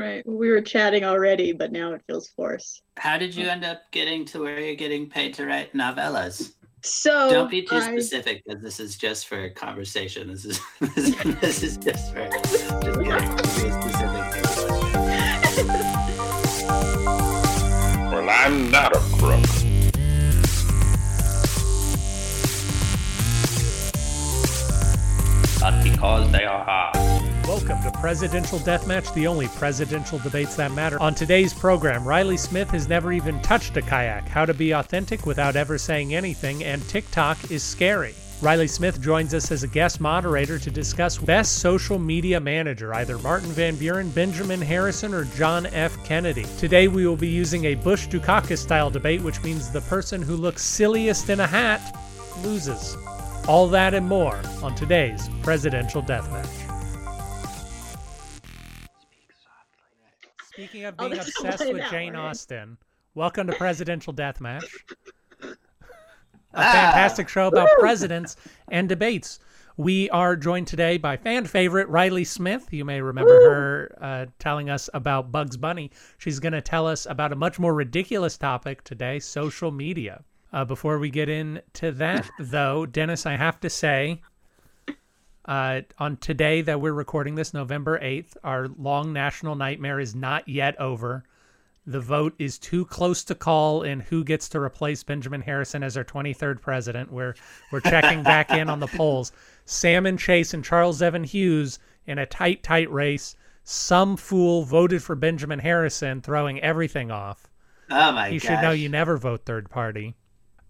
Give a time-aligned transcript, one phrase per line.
[0.00, 0.26] Right.
[0.26, 2.80] We were chatting already, but now it feels forced.
[2.96, 6.52] How did you end up getting to where you're getting paid to write novellas?
[6.80, 10.28] So Don't be too I- specific because this is just for conversation.
[10.28, 14.24] This is this is, this is just for just get specific.
[18.10, 19.44] Well, I'm not a crook.
[25.60, 27.09] But because they are hard.
[27.46, 31.00] Welcome to Presidential Deathmatch, the only presidential debates that matter.
[31.00, 35.26] On today's program, Riley Smith has never even touched a kayak, how to be authentic
[35.26, 38.14] without ever saying anything, and TikTok is scary.
[38.40, 43.18] Riley Smith joins us as a guest moderator to discuss Best Social Media Manager, either
[43.18, 46.02] Martin Van Buren, Benjamin Harrison, or John F.
[46.04, 46.46] Kennedy.
[46.56, 50.36] Today we will be using a Bush Dukakis style debate, which means the person who
[50.36, 51.96] looks silliest in a hat
[52.42, 52.96] loses.
[53.48, 56.69] All that and more on today's Presidential Deathmatch.
[60.60, 62.18] Speaking of Oh, being obsessed with Jane way.
[62.18, 62.76] Austen,
[63.14, 64.62] welcome to Presidential Deathmatch,
[65.42, 65.56] a
[66.52, 66.72] Ah.
[66.72, 68.36] fantastic show about presidents
[68.70, 69.38] and debates.
[69.78, 72.74] We are joined today by fan favorite Riley Smith.
[72.74, 75.92] You may remember her uh, telling us about Bugs Bunny.
[76.18, 80.24] She's going to tell us about a much more ridiculous topic today social media.
[80.52, 84.20] Uh, before we get into that, though, Dennis, I have to say,
[85.50, 90.48] uh, on today that we're recording this, November 8th, our long national nightmare is not
[90.48, 91.24] yet over.
[91.88, 95.96] The vote is too close to call in who gets to replace Benjamin Harrison as
[95.96, 97.10] our 23rd president.
[97.10, 97.34] We're,
[97.72, 99.32] we're checking back in on the polls.
[99.64, 103.34] Salmon Chase and Charles Evan Hughes in a tight, tight race.
[103.64, 107.50] Some fool voted for Benjamin Harrison, throwing everything off.
[107.90, 108.48] Oh my You gosh.
[108.48, 110.14] should know you never vote third party.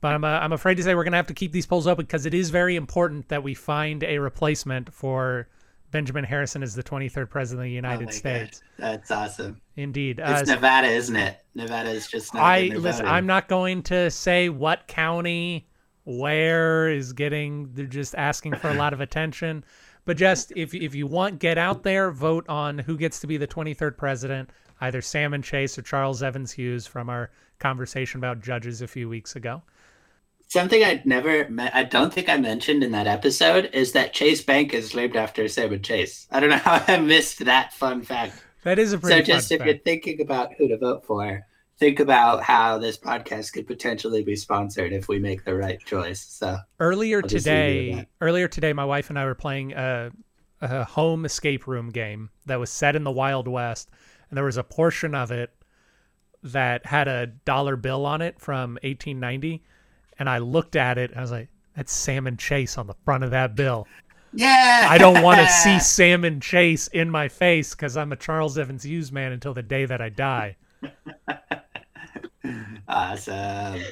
[0.01, 1.87] But I'm, uh, I'm afraid to say we're going to have to keep these polls
[1.87, 5.48] open because it is very important that we find a replacement for
[5.91, 8.62] Benjamin Harrison as the 23rd president of the Oh United my States.
[8.78, 8.84] God.
[8.84, 9.61] That's awesome.
[9.77, 10.21] Indeed.
[10.21, 11.41] Uh, It's Nevada, isn't it?
[11.55, 15.69] Nevada is just not I listen, I'm not going to say what county,
[16.05, 17.71] where is getting.
[17.75, 19.65] They're just asking for a lot of attention.
[20.06, 23.37] But just if if you want, get out there, vote on who gets to be
[23.37, 24.50] the 23rd president.
[24.81, 29.37] Either Salmon Chase or Charles Evans Hughes from our conversation about judges a few weeks
[29.37, 29.60] ago.
[30.50, 34.43] Something I'd never, me- I don't think I mentioned in that episode is that Chase
[34.43, 36.27] Bank is named after Salmon Chase.
[36.28, 38.43] I don't know how I missed that fun fact.
[38.65, 39.69] That is a So just if fact.
[39.69, 41.47] you're thinking about who to vote for,
[41.78, 46.21] think about how this podcast could potentially be sponsored if we make the right choice.
[46.21, 47.59] So earlier I'll just leave it
[47.93, 50.10] at today earlier today my wife and i were playing a,
[50.60, 53.89] a home escape room game that was set in the wild west
[54.28, 55.50] and there was a portion of it
[56.43, 59.62] that had a dollar bill on it from 1890
[60.20, 63.25] and i looked at it and i was like that's salmon chase on the front
[63.25, 63.86] of that bill
[64.32, 68.56] yeah, i don't want to see salmon chase in my face because i'm a charles
[68.56, 70.56] evans hughes man until the day that i die
[72.88, 73.82] awesome.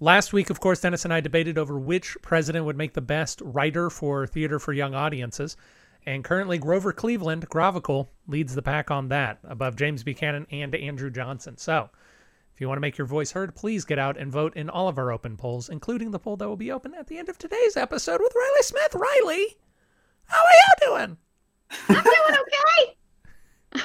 [0.00, 3.40] Last week, of course, Dennis and I debated over which president would make the best
[3.42, 5.56] writer for theater for young audiences.
[6.04, 11.10] And currently, Grover Cleveland, Grovicle, leads the pack on that, above James Buchanan and Andrew
[11.10, 11.56] Johnson.
[11.56, 11.88] So,
[12.54, 14.86] if you want to make your voice heard, please get out and vote in all
[14.86, 17.36] of our open polls, including the poll that will be open at the end of
[17.36, 18.94] today's episode with Riley Smith.
[18.94, 19.56] Riley,
[20.26, 21.16] how are you doing?
[21.88, 22.96] I'm doing okay.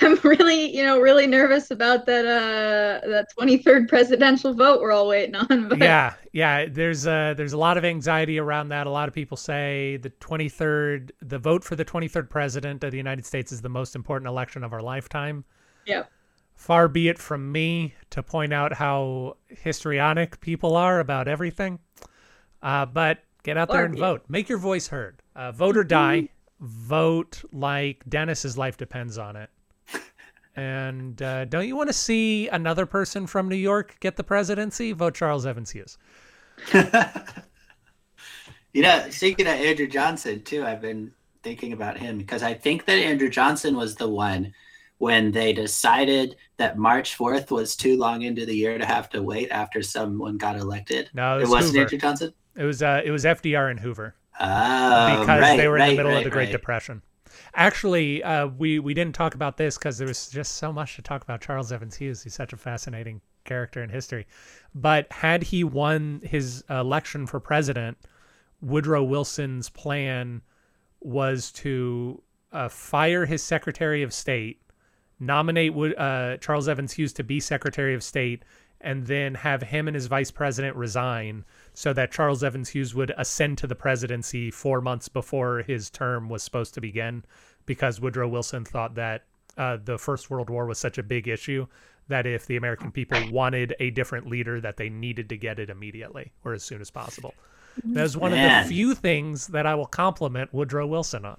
[0.01, 5.07] I'm really, you know, really nervous about that uh that 23rd presidential vote we're all
[5.07, 5.67] waiting on.
[5.67, 9.15] But yeah yeah there's a there's a lot of anxiety around that a lot of
[9.15, 13.61] people say the 23rd the vote for the 23rd president of the united states is
[13.61, 15.43] the most important election of our lifetime
[15.85, 16.11] Yep.
[16.59, 21.79] Far be it from me to point out how histrionic people are about everything
[22.61, 23.99] uh, but get out there and it.
[23.99, 26.27] vote make your voice heard uh, vote or die
[26.59, 29.49] vote like dennis's life depends on it
[30.55, 34.91] and uh, don't you want to see another person from New York get the presidency?
[34.91, 35.97] Vote Charles Evans Hughes.
[38.73, 42.85] You know, speaking of Andrew Johnson too, I've been thinking about him because I think
[42.85, 44.53] that Andrew Johnson was the one
[44.99, 49.23] when they decided that March 4th was too long into the year to have to
[49.23, 51.11] wait after someone got elected.
[51.13, 51.79] No, it It was wasn't Hoover.
[51.79, 52.33] Andrew Johnson?
[52.55, 55.87] It was uh, it was FDR and Hoover Oh, because right, they were in right,
[55.87, 56.51] the middle of the Great right.
[56.51, 57.01] Depression.
[57.53, 61.01] Actually, uh, we we didn't talk about this because there was just so much to
[61.01, 62.23] talk about Charles Evans Hughes.
[62.23, 64.25] He's such a fascinating character in history.
[64.73, 67.97] But had he won his election for president,
[68.61, 70.41] Woodrow Wilson's plan
[71.01, 72.21] was to
[72.51, 74.61] uh, fire his Secretary of State,
[75.19, 78.43] nominate uh, Charles Evans Hughes to be Secretary of State,
[78.81, 81.43] and then have him and his vice president resign
[81.73, 86.29] so that Charles Evans Hughes would ascend to the presidency four months before his term
[86.29, 87.23] was supposed to begin
[87.65, 89.25] because Woodrow Wilson thought that
[89.57, 91.67] uh, the First World War was such a big issue
[92.07, 95.69] that if the American people wanted a different leader, that they needed to get it
[95.69, 97.33] immediately or as soon as possible.
[97.83, 101.37] That is one of the few things that I will compliment Woodrow Wilson on.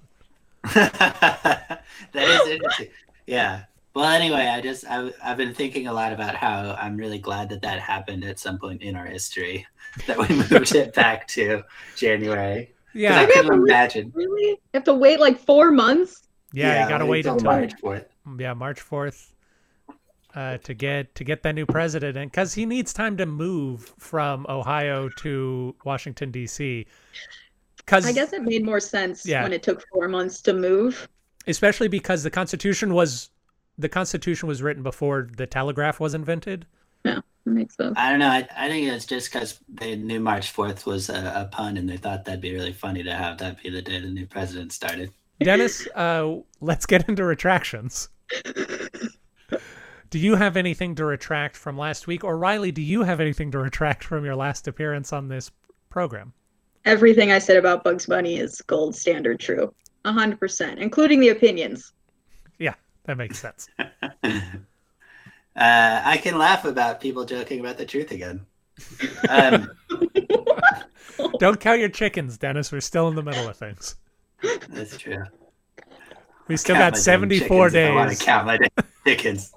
[0.73, 2.87] that is interesting.
[3.25, 3.63] Yeah.
[3.93, 7.49] Well, anyway, I just I've, I've been thinking a lot about how I'm really glad
[7.49, 9.65] that that happened at some point in our history,
[10.07, 11.63] that we moved it back to
[11.97, 14.11] january Yeah, I Maybe I couldn't have to- imagine.
[14.15, 14.49] Really?
[14.51, 16.27] You have to wait like four months?
[16.53, 18.05] yeah, you gotta wait until until March fourth.
[18.39, 19.33] yeah March fourth
[20.35, 23.93] uh, to get to get that new president, and because he needs time to move
[23.99, 26.85] from Ohio to Washington D.C.
[27.75, 29.43] Because I guess it made more sense Yeah.
[29.43, 31.09] when it took four months to move.
[31.47, 33.29] especially because the Constitution was
[33.81, 36.65] the Constitution was written before the telegraph was invented.
[37.03, 37.95] That makes sense.
[37.97, 38.29] I don't know.
[38.29, 41.89] I, I think it's just because they knew March fourth was a, a pun, and
[41.89, 44.71] they thought that'd be really funny to have that be the day the new president
[44.71, 45.11] started.
[45.39, 48.09] Dennis, uh, let's get into retractions.
[50.11, 52.71] Do you have anything to retract from last week, or Riley?
[52.71, 55.49] Do you have anything to retract from your last appearance on this
[55.89, 56.33] program?
[56.85, 59.73] Everything I said about Bugs Bunny is gold standard true.
[60.03, 61.93] A hundred percent, including the opinions.
[63.11, 63.67] That makes sense.
[65.53, 68.45] Uh, I can laugh about people joking about the truth again.
[69.27, 69.69] Um,
[71.39, 72.71] Don't count your chickens, Dennis.
[72.71, 73.97] We're still in the middle of things.
[74.69, 75.25] that's true.
[76.47, 78.19] We still Count got 74 chickens if I want days.
[78.19, 78.59] to count my
[79.05, 79.53] chickens.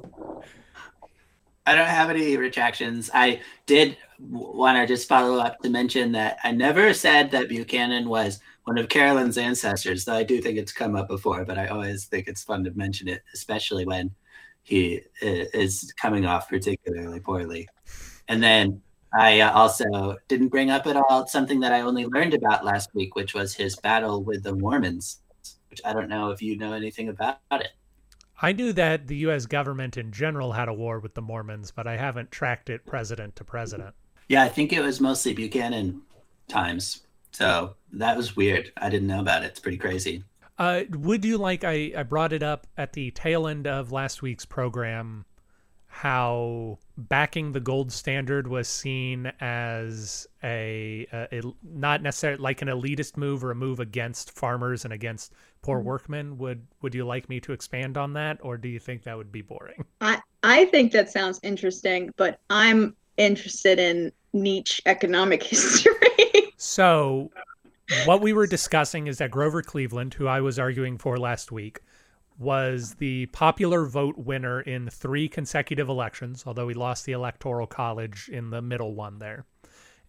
[1.64, 3.08] I don't have any retractions.
[3.14, 3.96] I did
[4.30, 8.78] want to just follow up to mention that I never said that Buchanan was one
[8.78, 12.28] of Carolyn's ancestors, though I do think it's come up before, but I always think
[12.28, 14.10] it's fun to mention it, especially when
[14.62, 17.68] he is coming off particularly poorly.
[18.28, 18.80] And then
[19.16, 22.94] I uh, also didn't bring up at all something that I only learned about last
[22.94, 25.20] week, which was his battle with the Mormons,
[25.68, 27.68] which I don't know if you know anything about it.
[28.42, 29.46] I knew that the U.S.
[29.46, 33.36] government in general had a war with the Mormons, but I haven't tracked it president
[33.36, 33.94] to president.
[34.28, 36.02] Yeah, I think it was mostly Buchanan
[36.48, 37.00] times.
[37.32, 38.72] So that was weird.
[38.76, 39.46] I didn't know about it.
[39.46, 40.24] It's pretty crazy.
[40.58, 41.64] Uh, would you like?
[41.64, 45.24] I, I brought it up at the tail end of last week's program.
[45.88, 52.68] How backing the gold standard was seen as a, a, a not necessarily like an
[52.68, 55.32] elitist move or a move against farmers and against
[55.62, 56.36] poor workmen.
[56.38, 59.32] Would would you like me to expand on that, or do you think that would
[59.32, 59.84] be boring?
[60.00, 66.52] I I think that sounds interesting, but I'm interested in niche economic history.
[66.56, 67.30] So,
[68.06, 71.80] what we were discussing is that Grover Cleveland, who I was arguing for last week,
[72.38, 78.28] was the popular vote winner in three consecutive elections, although he lost the Electoral College
[78.32, 79.46] in the middle one there.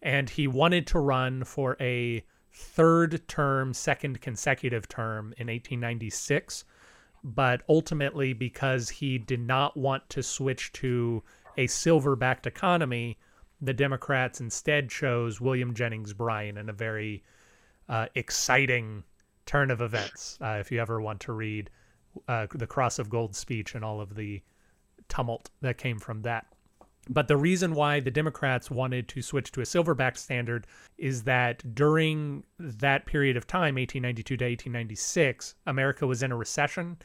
[0.02, 6.64] And he wanted to run for a third term, second consecutive term in 1896.
[7.22, 11.22] But ultimately, because he did not want to switch to
[11.56, 13.18] a silver backed economy,
[13.60, 17.22] the Democrats instead chose William Jennings Bryan in a very
[17.88, 19.04] uh, exciting
[19.46, 20.38] turn of events.
[20.40, 21.70] Uh, if you ever want to read
[22.28, 24.42] uh, the Cross of Gold speech and all of the
[25.08, 26.46] tumult that came from that.
[27.08, 30.66] But the reason why the Democrats wanted to switch to a silverback standard
[30.98, 36.96] is that during that period of time, 1892 to 1896, America was in a recession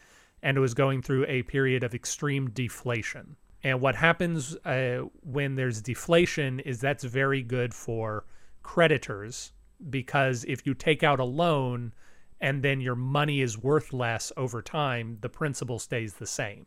[0.42, 3.36] and it was going through a period of extreme deflation.
[3.64, 8.26] And what happens uh, when there's deflation is that's very good for
[8.64, 9.54] creditors
[9.90, 11.94] because if you take out a loan
[12.40, 16.66] and then your money is worth less over time, the principal stays the same.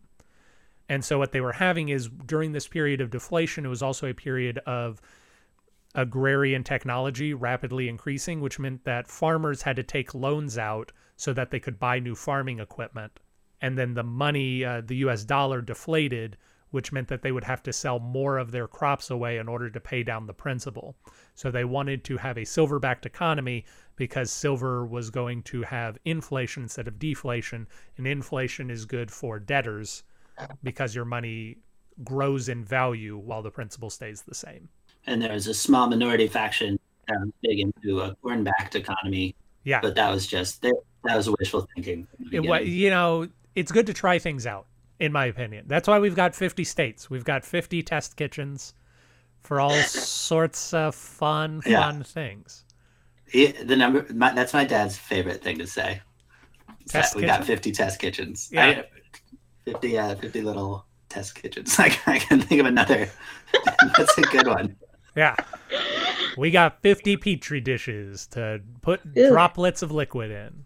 [0.89, 4.07] And so what they were having is during this period of deflation, it was also
[4.07, 5.01] a period of
[5.95, 11.51] agrarian technology rapidly increasing, which meant that farmers had to take loans out so that
[11.51, 13.19] they could buy new farming equipment.
[13.61, 16.37] And then the money, uh, the US dollar deflated,
[16.75, 19.71] which meant that they would have to sell more of their crops away in order
[19.71, 20.97] to pay down the principal.
[21.37, 23.65] So they wanted to have a silver backed economy
[23.95, 27.69] because silver was going to have inflation instead of deflation.
[27.97, 30.03] And inflation is good for debtors
[30.65, 31.59] because your money
[32.03, 34.69] grows in value while the principal stays the same.
[35.07, 36.77] And there was a small minority faction
[37.07, 39.79] that was big into a corn-backed economy, Yeah.
[39.81, 42.09] but that was just that, was wishful thinking.
[42.33, 44.67] It, you know, it's good to try things out,
[45.01, 45.65] in my opinion.
[45.67, 47.11] That's why we've got 50 states.
[47.11, 48.75] We've got 50 test kitchens
[49.43, 51.83] for all sorts of fun, Yeah.
[51.83, 52.65] fun things.
[53.27, 56.01] He- the number my, that's my dad's favorite thing to say.
[56.89, 58.49] Test we got 50 test kitchens.
[58.53, 58.67] Yeah.
[58.67, 58.85] I-
[59.65, 61.75] 50 uh, 50 little test kitchens.
[61.79, 63.09] I, I can think of another.
[63.97, 64.77] that's a good one.
[65.17, 65.37] Yeah.
[66.37, 69.31] We got 50 petri dishes to put Ew.
[69.31, 70.65] droplets of liquid in.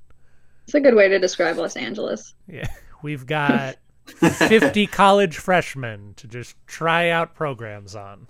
[0.64, 2.35] It's a good way to describe Los Angeles.
[2.47, 2.66] Yeah.
[3.02, 3.76] We've got
[4.11, 8.27] 50 college freshmen to just try out programs on.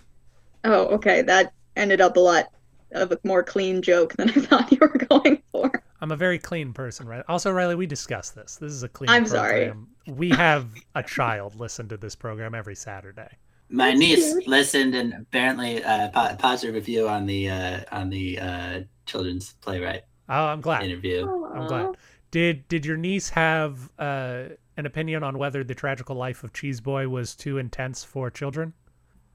[0.65, 1.23] Oh, okay.
[1.23, 2.47] That ended up a lot
[2.93, 5.71] of a more clean joke than I thought you were going for.
[6.01, 7.25] I'm a very clean person, right?
[7.29, 8.57] Also, Riley, we discussed this.
[8.57, 9.73] This is a clean I'm sorry.
[10.07, 13.29] We have a child listen to this program every Saturday.
[13.69, 18.81] My niece listened and apparently uh, po- positive review on the uh, on the uh,
[19.05, 20.85] children's playwright Oh, I'm glad.
[20.85, 21.29] interview.
[21.55, 21.97] I'm glad.
[22.31, 24.45] Did did your niece have uh,
[24.79, 28.73] an opinion on whether the tragical life of Cheese Boy was too intense for children?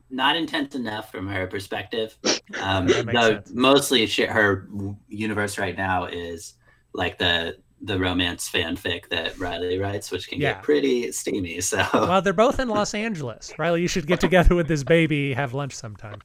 [0.10, 2.18] Not intense enough from her perspective.
[2.62, 3.52] Um, though sense.
[3.54, 4.68] mostly she, her
[5.10, 6.56] universe right now is
[6.94, 10.54] like the the romance fanfic that Riley writes, which can Yeah.
[10.54, 11.60] get pretty steamy.
[11.60, 13.52] So Well, they're both in Los Angeles.
[13.60, 16.22] Riley, you should get together with this baby, have lunch sometime.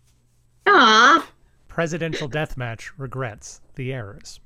[0.67, 1.29] Ah,
[1.67, 4.39] Presidential deathmatch regrets the errors.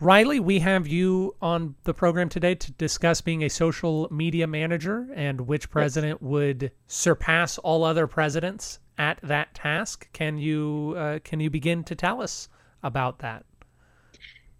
[0.00, 5.08] Riley, we have you on the program today to discuss being a social media manager
[5.14, 10.10] and which president would surpass all other presidents at that task.
[10.14, 12.48] Can you uh, can you begin to tell us
[12.82, 13.44] about that?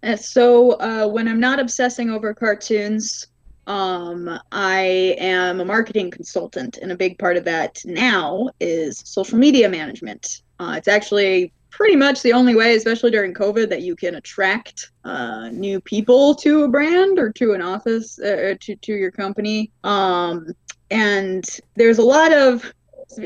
[0.03, 3.25] Uh, So uh, when I'm not obsessing over cartoons,
[3.65, 9.39] um, I am a marketing consultant, and a big part of that now is social
[9.39, 10.43] media management.
[10.59, 14.91] Uh, it's actually pretty much the only way, especially during COVID, that you can attract
[15.03, 19.71] uh, new people to a brand or to an office uh, to to your company.
[19.83, 20.53] Um,
[20.91, 21.43] and
[21.75, 22.71] there's a lot of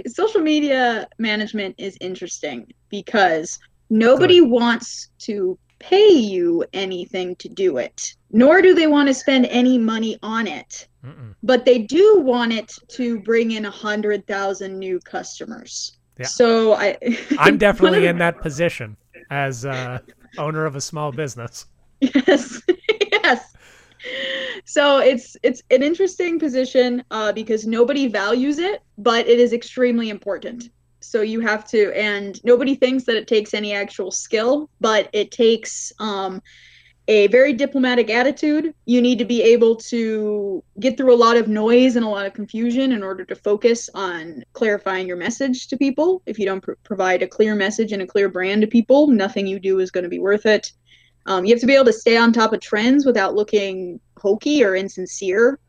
[0.07, 3.59] social media management is interesting because
[3.89, 9.45] nobody wants to pay you anything to do it, nor do they want to spend
[9.47, 10.87] any money on it.
[11.05, 11.35] Mm-mm.
[11.43, 15.97] But they do want it to bring in a hundred thousand new customers.
[16.17, 16.27] Yeah.
[16.27, 16.97] So I,
[17.37, 18.97] I'm definitely in that position
[19.29, 19.99] as uh,
[20.37, 21.65] owner of a small business.
[22.01, 22.61] Yes,
[23.11, 23.55] yes.
[24.65, 30.09] So it's it's an interesting position uh, because nobody values it, but it is extremely
[30.09, 30.69] important.
[30.99, 35.31] So you have to, and nobody thinks that it takes any actual skill, but it
[35.31, 36.41] takes um,
[37.07, 38.73] a very diplomatic attitude.
[38.85, 42.25] You need to be able to get through a lot of noise and a lot
[42.25, 46.23] of confusion in order to focus on clarifying your message to people.
[46.25, 49.45] If you don't pr- provide a clear message and a clear brand to people, nothing
[49.45, 50.71] you do is going to be worth it.
[51.27, 54.63] Um, you have to be able to stay on top of trends without looking hokey
[54.63, 55.59] or insincere.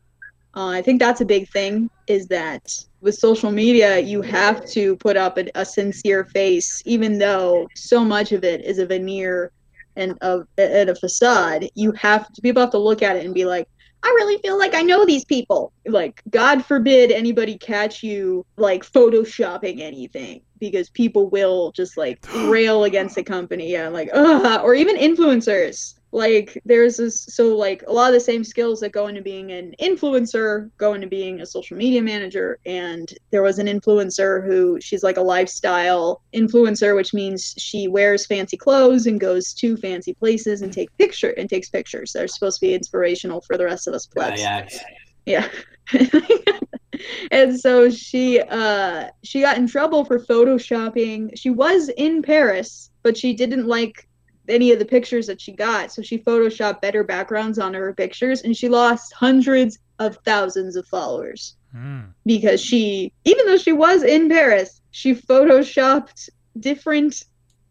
[0.55, 1.89] Uh, I think that's a big thing.
[2.07, 7.19] Is that with social media, you have to put up a, a sincere face, even
[7.19, 9.51] though so much of it is a veneer
[9.97, 11.67] and a, and a facade.
[11.75, 13.67] You have to people have to look at it and be like,
[14.03, 15.73] I really feel like I know these people.
[15.85, 22.83] Like, God forbid anybody catch you like photoshopping anything because people will just like rail
[22.83, 23.71] against the company.
[23.71, 25.95] Yeah, like, ugh, or even influencers.
[26.11, 29.51] Like, there's this, so like a lot of the same skills that go into being
[29.51, 32.59] an influencer go into being a social media manager.
[32.65, 38.25] And there was an influencer who she's like a lifestyle influencer, which means she wears
[38.25, 42.27] fancy clothes and goes to fancy places and take picture and takes pictures that are
[42.27, 44.41] supposed to be inspirational for the rest of us plebs.
[44.41, 44.79] Kayaks.
[45.25, 45.47] Yeah.
[47.31, 51.31] and so she uh she got in trouble for photoshopping.
[51.35, 54.06] She was in Paris, but she didn't like
[54.49, 55.91] any of the pictures that she got.
[55.91, 60.85] So she photoshopped better backgrounds on her pictures and she lost hundreds of thousands of
[60.87, 62.13] followers Mm.
[62.25, 67.23] because she even though she was in Paris, she photoshopped different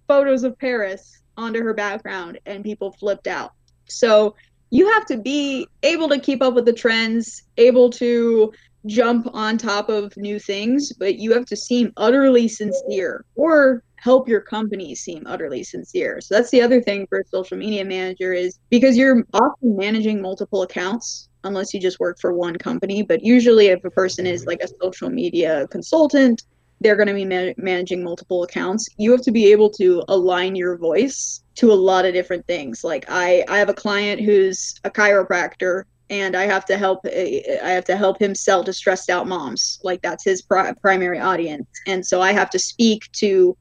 [0.06, 3.52] photos of Paris onto her background and people flipped out.
[3.88, 4.34] So
[4.70, 8.52] you have to be able to keep up with the trends, able to
[8.84, 14.28] jump on top of new things, but you have to seem utterly sincere or help
[14.28, 16.20] your company seem utterly sincere.
[16.20, 20.22] So that's the other thing for a social media manager is because you're often managing
[20.22, 24.46] multiple accounts unless you just work for one company, but usually if a person is
[24.46, 26.44] like a social media consultant,
[26.80, 28.86] they're going to be man- managing multiple accounts.
[28.96, 32.84] You have to be able to align your voice to a lot of different things.
[32.84, 37.40] Like I I have a client who's a chiropractor and I have to help eh,
[37.68, 39.80] I have to help him sell to stressed out moms.
[39.82, 41.66] Like that's his pri- primary audience.
[41.86, 43.56] And so I have to speak to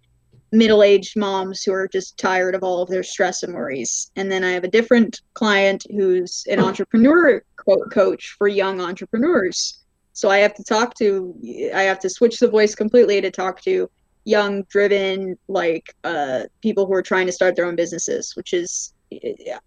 [0.55, 4.11] middle-aged moms who are just tired of all of their stress and worries.
[4.15, 9.79] And then I have a different client who's an entrepreneur co- coach for young entrepreneurs.
[10.13, 11.35] So I have to talk to
[11.73, 13.89] I have to switch the voice completely to talk to
[14.23, 18.93] young driven like uh people who are trying to start their own businesses, which is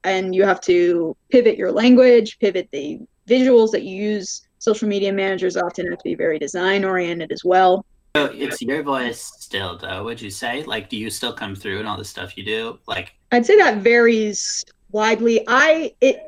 [0.04, 4.42] and you have to pivot your language, pivot the visuals that you use.
[4.58, 7.84] Social media managers often have to be very design oriented as well.
[8.26, 10.04] So it's your voice still, though.
[10.04, 10.62] Would you say?
[10.64, 12.78] Like, do you still come through and all the stuff you do?
[12.86, 15.44] Like, I'd say that varies widely.
[15.46, 16.22] I it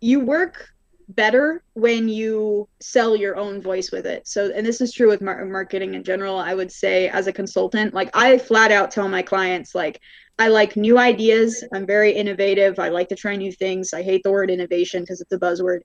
[0.00, 0.68] you work
[1.08, 4.26] better when you sell your own voice with it.
[4.26, 6.38] So, and this is true with mar- marketing in general.
[6.38, 10.00] I would say, as a consultant, like I flat out tell my clients, like,
[10.38, 11.62] I like new ideas.
[11.72, 12.78] I'm very innovative.
[12.78, 13.94] I like to try new things.
[13.94, 15.80] I hate the word innovation because it's a buzzword.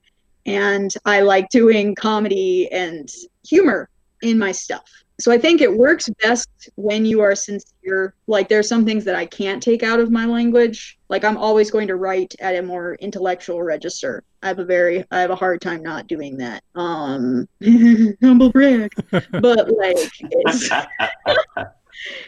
[0.45, 3.07] And I like doing comedy and
[3.45, 3.89] humor
[4.21, 4.89] in my stuff
[5.19, 8.13] so I think it works best when you are sincere.
[8.27, 10.97] Like there's some things that I can't take out of my language.
[11.09, 14.23] Like I'm always going to write at a more intellectual register.
[14.41, 16.63] I have a very I have a hard time not doing that.
[16.75, 17.47] Um
[18.21, 18.93] humble brag.
[19.11, 20.69] but like it's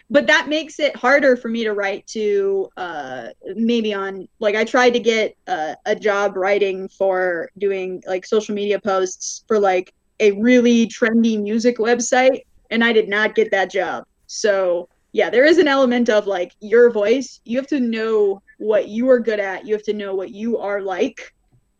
[0.09, 4.65] but that makes it harder for me to write to uh maybe on like I
[4.65, 9.93] tried to get uh, a job writing for doing like social media posts for like
[10.19, 14.05] a really trendy music website and I did not get that job.
[14.27, 17.41] So yeah, there is an element of like your voice.
[17.43, 19.65] You have to know what you are good at.
[19.65, 21.33] You have to know what you are like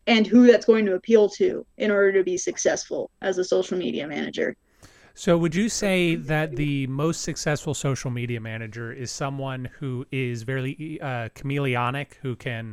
[0.06, 3.78] and who that's going to appeal to in order to be successful as a social
[3.78, 4.56] media manager.
[5.14, 10.42] So, would you say that the most successful social media manager is someone who is
[10.42, 12.72] very uh, chameleonic, who can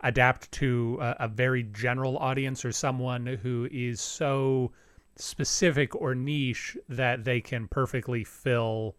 [0.00, 4.72] adapt to a, a very general audience, or someone who is so
[5.20, 8.94] specific or niche that they can perfectly fill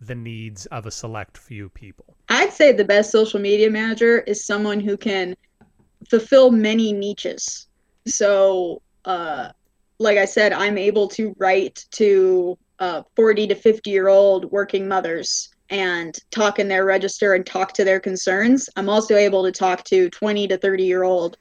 [0.00, 2.16] the needs of a select few people?
[2.28, 5.36] I'd say the best social media manager is someone who can
[6.08, 7.66] fulfill many niches.
[8.06, 9.50] So, uh,
[9.98, 14.86] like I said, I'm able to write to uh, 40 to 50 year old working
[14.86, 18.70] mothers and talk in their register and talk to their concerns.
[18.76, 21.36] I'm also able to talk to 20 to 30 year old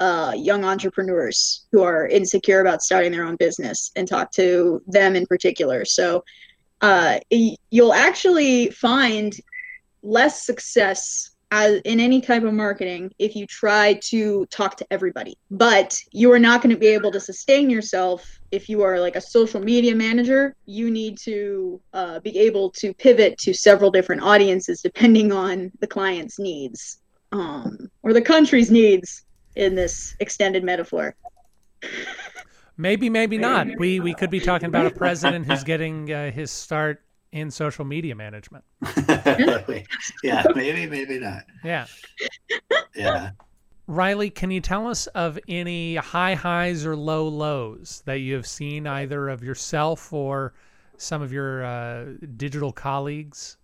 [0.00, 5.16] uh, young entrepreneurs who are insecure about starting their own business and talk to them
[5.16, 5.84] in particular.
[5.84, 6.24] So
[6.80, 9.34] uh, you'll actually find
[10.02, 15.38] less success as in any type of marketing if you try to talk to everybody.
[15.50, 19.16] But you are not going to be able to sustain yourself if you are like
[19.16, 20.54] a social media manager.
[20.66, 25.86] You need to uh, be able to pivot to several different audiences depending on the
[25.86, 26.98] client's needs
[27.32, 29.25] um, or the country's needs
[29.56, 31.14] in this extended metaphor.
[32.76, 33.66] Maybe, maybe not.
[33.78, 37.84] We we could be talking about a president who's getting uh, his start in social
[37.84, 38.64] media management.
[40.22, 41.44] yeah, maybe, maybe not.
[41.64, 41.86] Yeah.
[42.94, 43.30] Yeah.
[43.86, 48.46] Riley, can you tell us of any high highs or low lows that you have
[48.46, 50.54] seen either of yourself or
[50.96, 53.58] some of your uh, digital colleagues?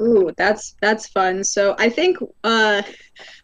[0.00, 1.44] Ooh, that's that's fun.
[1.44, 2.82] So I think uh,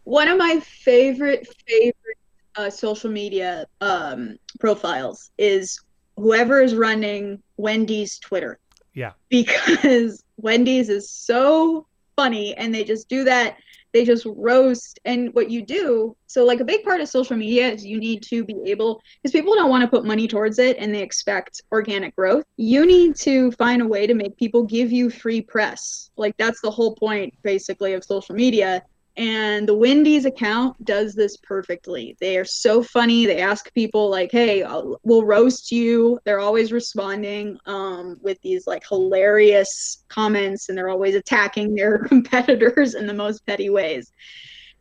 [0.03, 2.17] one of my favorite favorite
[2.55, 5.79] uh, social media um, profiles is
[6.15, 8.59] whoever is running Wendy's Twitter.
[8.93, 9.11] Yeah.
[9.29, 13.57] Because Wendy's is so funny, and they just do that
[13.95, 17.71] they just roast and what you do so like a big part of social media
[17.71, 20.75] is you need to be able because people don't want to put money towards it
[20.77, 22.43] and they expect organic growth.
[22.57, 26.09] You need to find a way to make people give you free press.
[26.17, 28.83] Like that's the whole point basically of social media
[29.17, 32.17] and the Wendy's account does this perfectly.
[32.19, 33.25] They are so funny.
[33.25, 38.67] They ask people like, "Hey, I'll, we'll roast you." They're always responding um, with these
[38.67, 44.11] like hilarious comments, and they're always attacking their competitors in the most petty ways.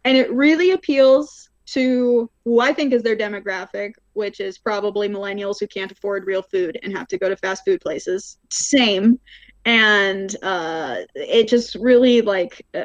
[0.05, 5.59] And it really appeals to who I think is their demographic, which is probably millennials
[5.61, 8.37] who can't afford real food and have to go to fast food places.
[8.51, 9.19] Same
[9.65, 12.85] and uh, it just really like uh,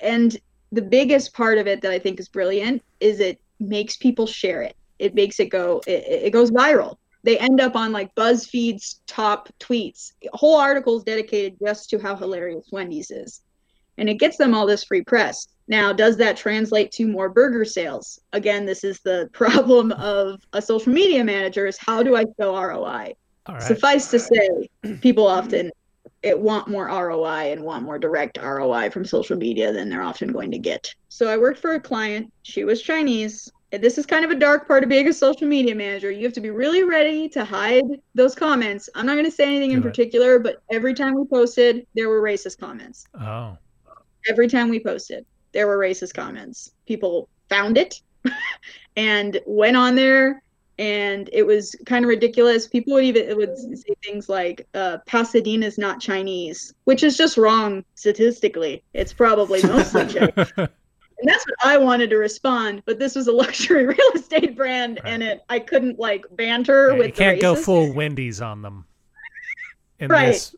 [0.00, 0.38] and
[0.72, 4.62] the biggest part of it that I think is brilliant is it makes people share
[4.62, 4.76] it.
[4.98, 6.96] It makes it go it, it goes viral.
[7.22, 10.12] They end up on like BuzzFeed's top tweets.
[10.32, 13.42] Whole articles dedicated just to how hilarious Wendy's is.
[13.98, 15.48] And it gets them all this free press.
[15.68, 18.18] Now, does that translate to more burger sales?
[18.32, 22.56] Again, this is the problem of a social media manager is how do I show
[22.56, 23.14] ROI?
[23.58, 24.68] Suffice to say,
[25.00, 25.70] people often
[26.22, 30.32] it want more ROI and want more direct ROI from social media than they're often
[30.32, 30.94] going to get.
[31.08, 32.32] So I worked for a client.
[32.42, 33.50] She was Chinese.
[33.72, 36.10] This is kind of a dark part of being a social media manager.
[36.10, 38.88] You have to be really ready to hide those comments.
[38.94, 39.84] I'm not going to say anything Do in it.
[39.84, 43.06] particular, but every time we posted, there were racist comments.
[43.18, 43.56] Oh.
[44.28, 46.72] Every time we posted, there were racist comments.
[46.86, 48.02] People found it
[48.96, 50.42] and went on there
[50.80, 52.66] and it was kind of ridiculous.
[52.66, 57.36] People would even would say things like uh, "Pasadena is not Chinese," which is just
[57.36, 58.82] wrong statistically.
[58.94, 60.52] It's probably mostly Chinese.
[60.56, 60.68] and
[61.24, 62.82] that's what I wanted to respond.
[62.86, 65.12] But this was a luxury real estate brand, right.
[65.12, 67.06] and it I couldn't like banter yeah, with.
[67.08, 68.86] You can't go full Wendy's on them.
[70.00, 70.28] right.
[70.28, 70.56] This.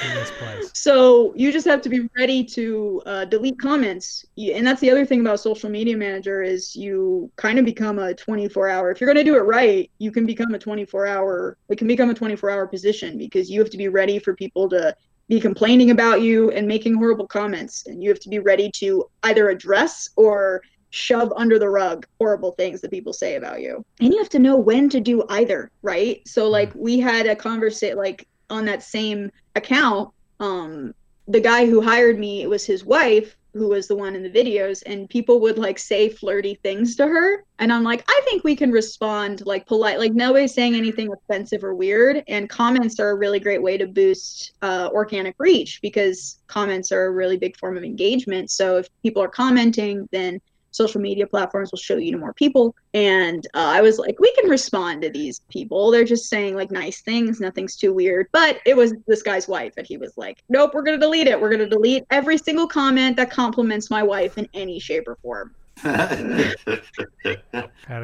[0.00, 0.70] In this place.
[0.74, 5.06] So you just have to be ready to uh, delete comments, and that's the other
[5.06, 8.90] thing about social media manager is you kind of become a 24 hour.
[8.90, 11.56] If you're going to do it right, you can become a 24 hour.
[11.68, 14.68] It can become a 24 hour position because you have to be ready for people
[14.70, 14.94] to
[15.28, 19.04] be complaining about you and making horrible comments, and you have to be ready to
[19.22, 23.82] either address or shove under the rug horrible things that people say about you.
[24.00, 26.20] And you have to know when to do either, right?
[26.28, 30.94] So like we had a conversation like on that same account um
[31.28, 34.30] the guy who hired me it was his wife who was the one in the
[34.30, 37.44] videos and people would like say flirty things to her.
[37.58, 39.98] And i'm like i think we can respond like polite.
[39.98, 42.24] Like nobody's saying anything offensive or weird.
[42.28, 47.06] And comments are a really great way to boost uh, organic reach because comments are
[47.06, 48.50] a really big form of engagement.
[48.50, 50.40] So if people are commenting then
[50.72, 52.74] social media platforms will show you to more people.
[52.94, 55.90] And uh, i was like we can respond to these people.
[55.90, 57.40] They're just saying like nice things.
[57.40, 58.26] Nothing's too weird.
[58.32, 61.28] But it was this guy's wife and he was like nope we're going to delete
[61.28, 61.40] it.
[61.40, 65.16] We're going to delete every single comment that compliments my wife in any shape or
[65.16, 65.54] form.
[65.82, 66.48] Gotta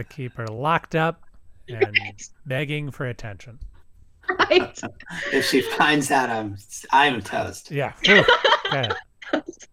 [0.09, 1.23] keep her locked up
[1.69, 1.97] and
[2.47, 3.59] begging for attention.
[4.29, 4.81] right.
[5.33, 6.57] If she finds out I'm
[6.91, 7.71] I'm toast.
[7.71, 7.93] Yeah.
[8.07, 8.25] Okay.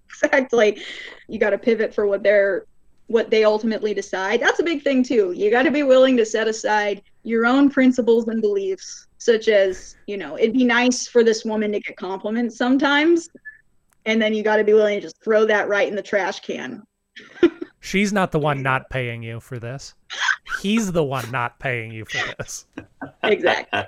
[0.09, 0.81] exactly.
[1.27, 2.65] You got to pivot for what they're
[3.07, 6.25] what they ultimately decide that's a big thing too you got to be willing to
[6.25, 11.23] set aside your own principles and beliefs such as you know it'd be nice for
[11.23, 13.29] this woman to get compliments sometimes
[14.05, 16.39] and then you got to be willing to just throw that right in the trash
[16.39, 16.83] can
[17.85, 19.93] She's not the one not paying you for this.
[20.59, 22.65] He's the one not paying you for this.
[23.21, 23.79] exactly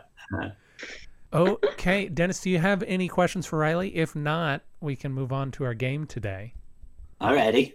[1.34, 3.96] Okay, Dennis, do you have any questions for Riley?
[3.96, 6.54] If not, we can move on to our game today.
[7.20, 7.74] All Alrighty.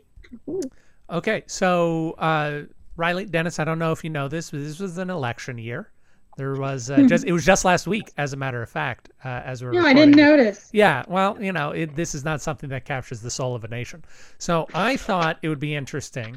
[1.13, 2.63] Okay, so uh,
[2.97, 5.93] Riley, Dennis, I don't know if you know this, but this was an election year.
[6.39, 9.43] There was uh, just it was just last week, as a matter of fact, uh,
[9.45, 12.71] as we're no i didn't notice Yeah, well, you know, it, this is not something
[12.71, 14.03] that captures the soul of a nation.
[14.39, 16.35] So I thought it would be interesting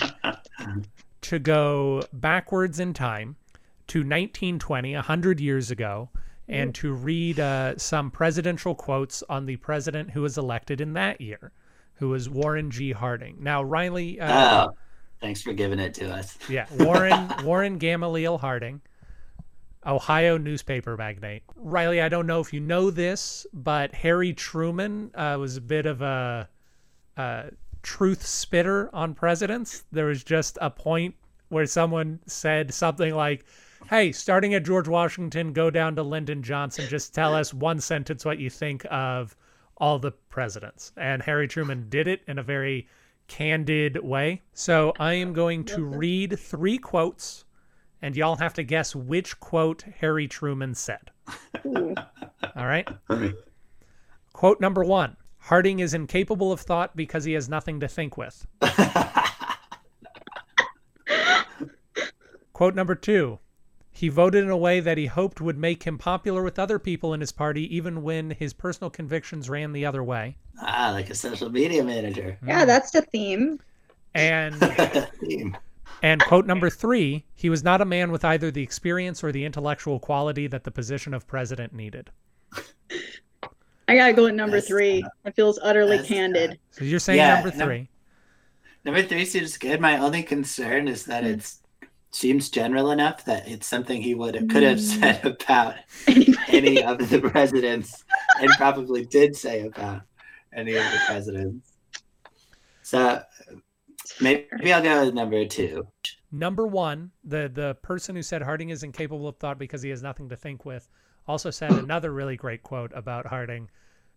[1.21, 3.37] to go backwards in time
[3.87, 6.09] to 1920, 100 years ago,
[6.49, 11.21] and to read uh, some presidential quotes on the president who was elected in that
[11.21, 11.53] year,
[11.95, 12.91] who was Warren G.
[12.91, 13.37] Harding.
[13.39, 14.77] Now, Riley, uh, Oh,
[15.21, 16.37] thanks for giving it to us.
[16.49, 18.81] yeah, Warren Warren Gamaliel Harding,
[19.85, 21.43] Ohio newspaper magnate.
[21.55, 25.85] Riley, I don't know if you know this, but Harry Truman uh, was a bit
[25.85, 26.49] of a,
[27.17, 27.51] a
[27.83, 29.83] truth spitter on presidents.
[29.91, 31.13] There was just a point
[31.49, 33.45] where someone said something like,
[33.87, 36.87] "Hey, starting at George Washington, go down to Lyndon Johnson.
[36.89, 39.35] Just tell us one sentence what you think of
[39.77, 42.87] all the presidents." And Harry Truman did it in a very
[43.27, 44.41] candid way.
[44.53, 47.45] So I am going to read three quotes,
[48.01, 51.11] and y'all have to guess which quote Harry Truman said.
[51.65, 52.87] All right.
[54.33, 58.47] Quote number one Harding is incapable of thought because he has nothing to think with.
[62.53, 63.37] Quote number two
[63.95, 67.13] He voted in a way that he hoped would make him popular with other people
[67.13, 70.35] in his party, even when his personal convictions ran the other way.
[70.61, 72.37] ah, like a social media manager.
[72.45, 73.57] yeah that's the theme
[74.13, 74.55] And
[75.21, 75.55] Theme.
[76.03, 79.45] And quote number three, he was not a man with either the experience or the
[79.45, 82.09] intellectual quality that the position of president needed.
[83.87, 87.19] i gotta go at number That's three it feels utterly That's candid So you're saying
[87.19, 87.89] Yeah, number no- three.
[88.83, 89.81] Number three seems good.
[89.81, 91.51] My only concern is that it
[92.15, 94.99] seems general enough that it's something he would have, could have Mm.
[94.99, 95.75] said about
[96.47, 98.03] any of the presidents,
[98.39, 100.01] and probably did say about
[100.53, 101.73] any of the presidents.
[102.81, 103.21] So
[104.21, 105.87] maybe I'll go with number two.
[106.31, 110.01] Number one, the the person who said Harding is incapable of thought because he has
[110.03, 110.89] nothing to think with,
[111.27, 113.69] also said another really great quote about Harding.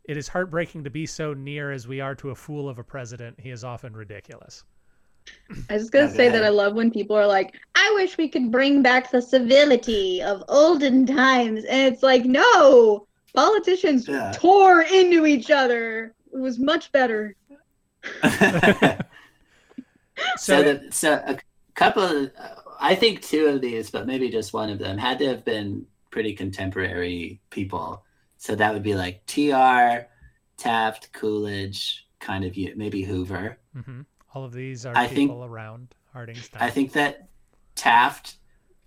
[0.04, 2.84] It is heartbreaking to be so near as we are to a fool of a
[2.84, 3.38] president.
[3.40, 4.64] He is often ridiculous.
[5.70, 8.50] I was gonna say that I love when people are like, "I wish we could
[8.50, 14.32] bring back the civility of olden times," and it's like, no, politicians Yeah.
[14.34, 16.14] tore into each other.
[16.32, 17.34] It was much better.
[20.36, 21.38] so the, so a
[21.74, 22.30] couple of
[22.80, 25.86] i think two of these but maybe just one of them had to have been
[26.10, 28.04] pretty contemporary people
[28.36, 30.06] so that would be like tr
[30.56, 34.00] taft coolidge kind of you maybe hoover hmm
[34.34, 36.62] All of these are I think- around Harding's time.
[36.62, 37.28] i think that
[37.74, 38.36] taft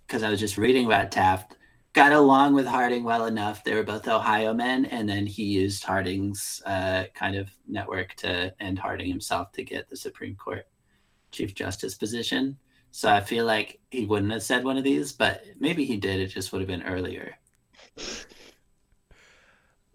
[0.06, 1.56] because i was just reading about taft
[1.94, 3.62] got along with harding well enough.
[3.64, 8.54] They were both ohio men and then he used harding's uh, kind of network to
[8.60, 10.66] and harding himself to get the supreme court
[11.32, 12.56] chief justice position.
[12.92, 16.18] So i feel like he wouldn't have said one of these but maybe he did.
[16.20, 17.34] It just would have been earlier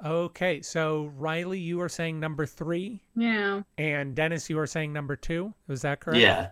[0.05, 3.62] Okay, so Riley, you are saying number three, Yeah.
[3.77, 5.53] and Dennis, you are saying number two.
[5.67, 6.19] Was that correct?
[6.19, 6.49] Yeah.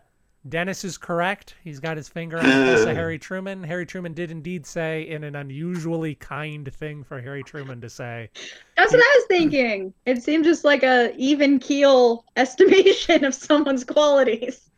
[0.47, 1.55] Dennis is correct.
[1.63, 3.63] He's got his finger on the pulse of Harry Truman.
[3.63, 8.29] Harry Truman did indeed say, in an unusually kind thing for Harry Truman to say,
[8.77, 9.93] That's what I was thinking.
[10.05, 14.69] It seemed just like a even keel estimation of someone's qualities.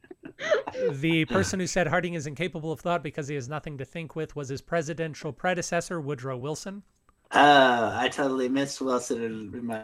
[0.92, 4.14] the person who said Harding is incapable of thought because he has nothing to think
[4.16, 6.82] with was his presidential predecessor, Woodrow Wilson.
[7.30, 9.82] Oh, I totally missed Wilson in my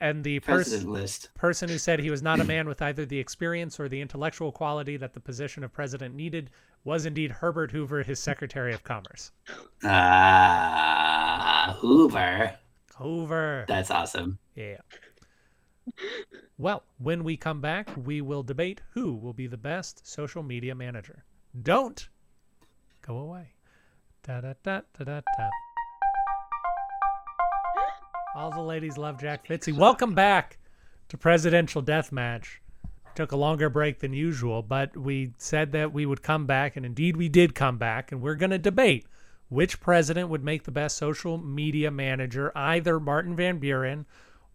[0.00, 1.30] And the person list.
[1.34, 4.50] person who said he was not a man with either the experience or the intellectual
[4.50, 6.50] quality that the position of president needed
[6.84, 9.30] was indeed Herbert Hoover, his Secretary of Commerce.
[9.84, 12.54] Ah, Hoover.
[12.96, 13.64] Hoover.
[13.68, 14.38] That's awesome.
[14.56, 14.78] Yeah.
[16.58, 20.74] Well, when we come back, we will debate who will be the best social media
[20.74, 21.24] manager.
[21.62, 22.08] Don't
[23.00, 23.54] go away.
[24.24, 25.48] Da da da da da da.
[28.34, 29.72] All the ladies love Jack Fitzy.
[29.76, 30.58] Welcome back
[31.08, 32.58] to Presidential Deathmatch.
[33.14, 36.86] Took a longer break than usual, but we said that we would come back, and
[36.86, 39.06] indeed we did come back, and we're going to debate
[39.48, 44.04] which president would make the best social media manager, either Martin Van Buren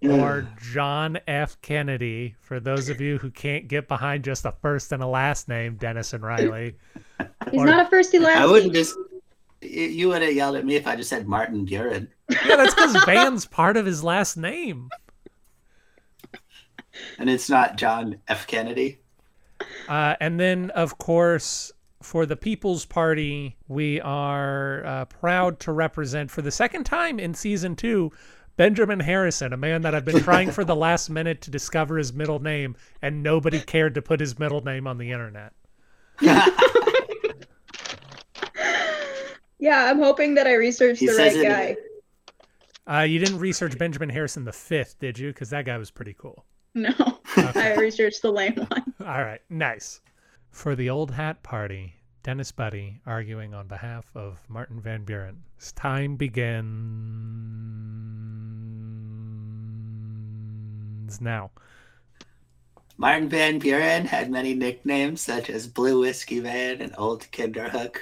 [0.03, 1.59] or John F.
[1.62, 2.36] Kennedy.
[2.41, 5.75] For those of you who can't get behind just a first and a last name,
[5.75, 6.75] Dennis and Riley.
[7.51, 8.38] He's Or- not a first and last.
[8.38, 8.95] I wouldn't just.
[9.62, 12.09] You would have yelled at me if I just said Martin Buren.
[12.46, 14.89] Yeah, that's because Van's part of his last name.
[17.17, 18.46] And it's not John F.
[18.48, 19.00] Kennedy.
[19.88, 26.30] Uh, and then, of course, for the People's Party, we are uh, proud to represent
[26.30, 28.12] for the second time in season two
[28.58, 32.13] Benjamin Harrison, a man that I've been trying for the last minute to discover his
[32.13, 35.54] middle name, and nobody cared to put his middle name on the internet.
[39.60, 41.76] Yeah, I'm hoping that I researched He the says right it- guy.
[42.89, 45.30] Uh, you didn't research Benjamin Harrison the fifth, did you?
[45.30, 46.46] Because that guy was pretty cool.
[46.76, 46.91] No,
[47.38, 48.93] I researched the lame one.
[49.06, 50.02] All right, nice.
[50.50, 51.93] For the old hat party,
[52.24, 55.43] Dennis Buddy arguing on behalf of Martin Van Buren.
[55.60, 56.63] As time begins
[61.22, 61.52] now.
[62.98, 67.98] Martin Van Buren had many nicknames such as Blue Whiskey Van and Old Kinderhook,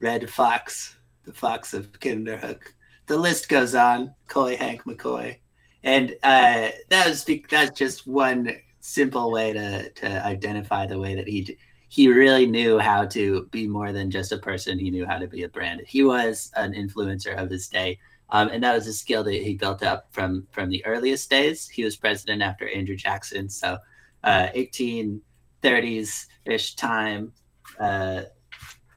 [0.00, 2.62] Red Fox, the Fox of Kinderhook.
[3.06, 4.14] The list goes on.
[4.28, 5.38] Coy Hank McCoy,
[5.82, 11.28] and uh, that was that's just one simple way to to identify the way that
[11.28, 11.56] he
[11.88, 14.78] he really knew how to be more than just a person.
[14.78, 15.82] He knew how to be a brand.
[15.86, 17.98] He was an influencer of his day.
[18.30, 21.68] Um, and that was a skill that he built up from from the earliest days.
[21.68, 23.78] He was president after Andrew Jackson, so
[24.24, 27.32] uh, 1830s ish time.
[27.78, 28.22] Uh,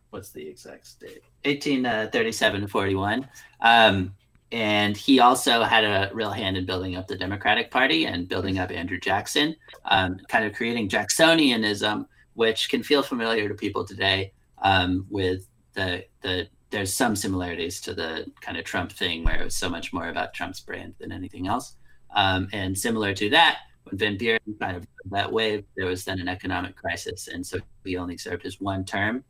[0.10, 1.24] what's the exact date?
[1.43, 3.28] 1837 to 41.
[3.62, 4.13] Um,
[4.52, 8.60] and he also had a real hand in building up the Democratic Party and building
[8.60, 14.32] up Andrew Jackson, um, kind of creating Jacksonianism, which can feel familiar to people today.
[14.60, 19.43] Um, with the the there's some similarities to the kind of Trump thing where it
[19.43, 21.76] was so much more about Trump's brand than anything else.
[22.13, 26.20] Um, and similar to that, when Van Buren kind of that wave, there was then
[26.20, 29.24] an economic crisis, and so he only served his one term.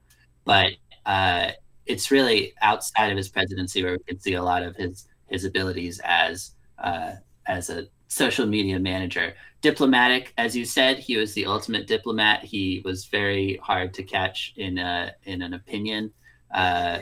[0.48, 0.72] But
[1.06, 1.52] uh,
[1.86, 5.44] it's really outside of his presidency where we can see a lot of his his
[5.44, 7.12] abilities as uh,
[7.46, 9.36] as a social media manager.
[9.62, 12.46] Diplomatic, as you said, he was the ultimate diplomat.
[12.46, 16.14] He was very hard to catch in a, in an opinion.
[16.54, 17.00] Uh,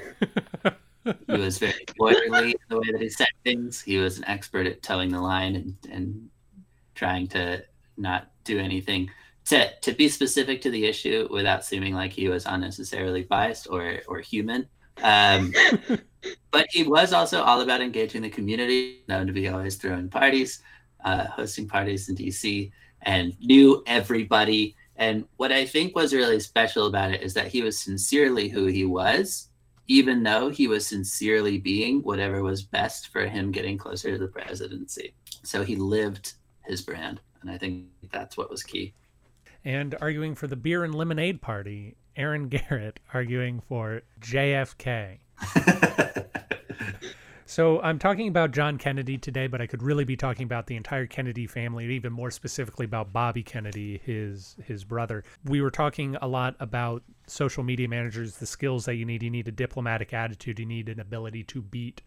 [1.04, 3.82] he was very lawyerly in the way that he said things.
[3.82, 6.30] He was an expert at toeing the line and, and
[6.96, 7.64] trying to
[7.98, 9.12] not do anything
[9.46, 14.00] to to be specific to the issue without seeming like he was unnecessarily biased or
[14.08, 14.68] or human.
[15.04, 15.54] Um,
[16.52, 20.62] but he was also all about engaging the community, known to be always throwing parties,
[21.04, 22.72] uh, hosting parties in DC,
[23.04, 24.76] and knew everybody.
[24.98, 28.66] And what I think was really special about it is that he was sincerely who
[28.68, 29.50] he was,
[29.88, 34.28] even though he was sincerely being whatever was best for him getting closer to the
[34.28, 35.14] presidency.
[35.44, 37.20] So he lived his brand.
[37.42, 38.94] And I think that's what was key.
[39.65, 45.17] And arguing for the beer and lemonade party, Aaron Garrett arguing for JFK.
[47.47, 50.75] So I'm talking about John Kennedy today, but I could really be talking about the
[50.75, 55.23] entire Kennedy family, and even more specifically about Bobby Kennedy, his his brother.
[55.45, 59.21] We were talking a lot about social media managers, the skills that you need.
[59.21, 60.60] You need a diplomatic attitude.
[60.60, 62.01] You need an ability to beat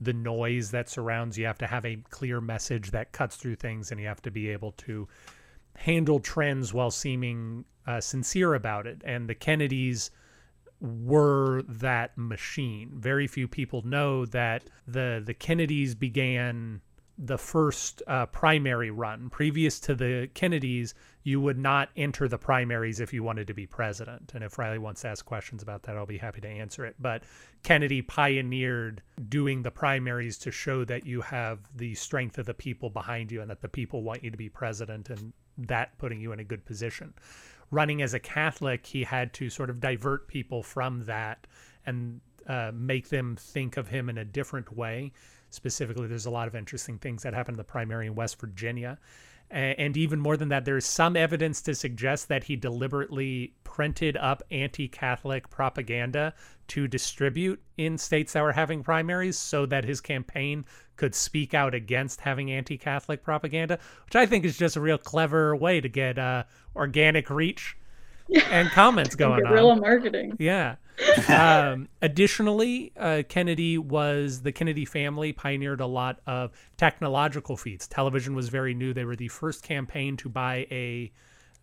[0.00, 1.42] the noise that surrounds you.
[1.42, 4.30] You have to have a clear message that cuts through things, and you have to
[4.30, 5.08] be able to
[5.78, 9.02] handle trends while seeming uh, sincere about it.
[9.04, 10.10] And the Kennedys
[10.80, 12.90] were that machine.
[12.94, 16.80] Very few people know that the the Kennedys began
[17.18, 19.30] the first uh, primary run.
[19.30, 20.94] Previous to the Kennedys,
[21.26, 24.30] you would not enter the primaries if you wanted to be president.
[24.32, 26.94] And if Riley wants to ask questions about that, I'll be happy to answer it.
[27.00, 27.24] But
[27.64, 32.90] Kennedy pioneered doing the primaries to show that you have the strength of the people
[32.90, 36.30] behind you and that the people want you to be president and that putting you
[36.30, 37.12] in a good position.
[37.72, 41.48] Running as a Catholic, he had to sort of divert people from that
[41.86, 45.12] and uh, make them think of him in a different way
[45.50, 48.98] specifically there's a lot of interesting things that happened in the primary in west virginia
[49.50, 54.42] and even more than that there's some evidence to suggest that he deliberately printed up
[54.50, 56.34] anti-catholic propaganda
[56.68, 60.64] to distribute in states that were having primaries so that his campaign
[60.96, 65.54] could speak out against having anti-catholic propaganda which i think is just a real clever
[65.54, 66.42] way to get uh,
[66.74, 67.76] organic reach
[68.50, 70.36] and comments going guerrilla on marketing.
[70.38, 70.76] yeah
[71.28, 77.86] um, additionally, uh, Kennedy was the Kennedy family pioneered a lot of technological feats.
[77.86, 78.94] Television was very new.
[78.94, 81.12] They were the first campaign to buy a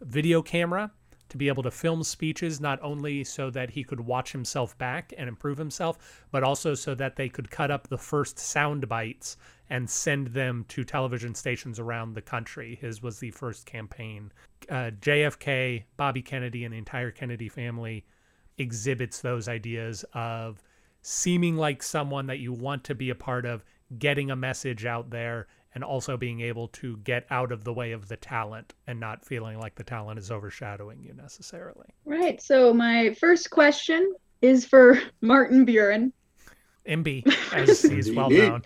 [0.02, 0.91] video camera
[1.34, 5.12] to be able to film speeches, not only so that he could watch himself back
[5.17, 9.36] and improve himself, but also so that they could cut up the first sound bites
[9.67, 12.78] and send them to television stations around the country.
[12.80, 14.32] His was the first campaign.
[14.69, 18.06] Uh, JFK, Bobby Kennedy, and the entire Kennedy family
[18.58, 20.62] exhibits those ideas of
[21.02, 23.63] seeming like someone that you want to be a part of,
[23.99, 27.91] getting a message out there, and also being able to get out of the way
[27.91, 31.88] of the talent and not feeling like the talent is overshadowing you necessarily.
[32.06, 32.41] Right.
[32.41, 36.13] So my first question is for Martin Buren.
[36.88, 38.63] MB, as he's well known.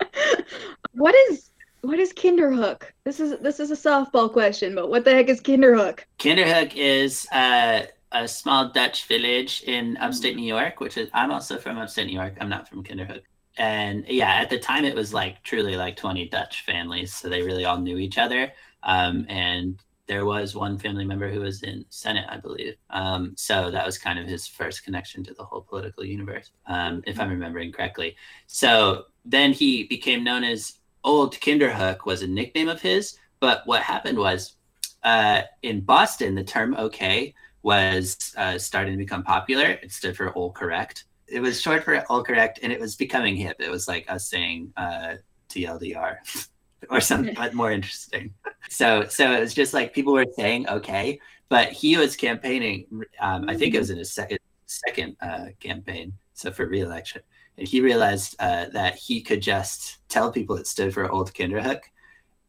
[0.92, 1.50] what is
[1.82, 2.82] what is Kinderhook?
[3.04, 6.00] This is this is a softball question, but what the heck is Kinderhook?
[6.18, 11.58] Kinderhook is uh, a small Dutch village in upstate New York, which is I'm also
[11.58, 12.34] from upstate New York.
[12.40, 13.22] I'm not from Kinderhook.
[13.56, 17.42] And yeah, at the time it was like truly like 20 Dutch families, so they
[17.42, 18.52] really all knew each other.
[18.84, 22.76] Um, and there was one family member who was in Senate, I believe.
[22.88, 27.02] Um, so that was kind of his first connection to the whole political universe, um,
[27.06, 28.16] if I'm remembering correctly.
[28.46, 30.77] So then he became known as
[31.08, 33.16] Old Kinderhook was a nickname of his.
[33.40, 34.56] But what happened was
[35.02, 39.70] uh, in Boston, the term "okay" was uh, starting to become popular.
[39.82, 41.04] It stood for all correct.
[41.26, 43.56] It was short for all correct, and it was becoming hip.
[43.58, 45.14] It was like us saying uh,
[45.48, 46.16] TLDR
[46.90, 48.34] or something but more interesting.
[48.68, 52.84] So, so it was just like people were saying okay, but he was campaigning.
[53.18, 57.22] Um, I think it was in his second second uh, campaign, so for reelection,
[57.58, 61.80] and he realized uh, that he could just tell people it stood for Old Kinderhook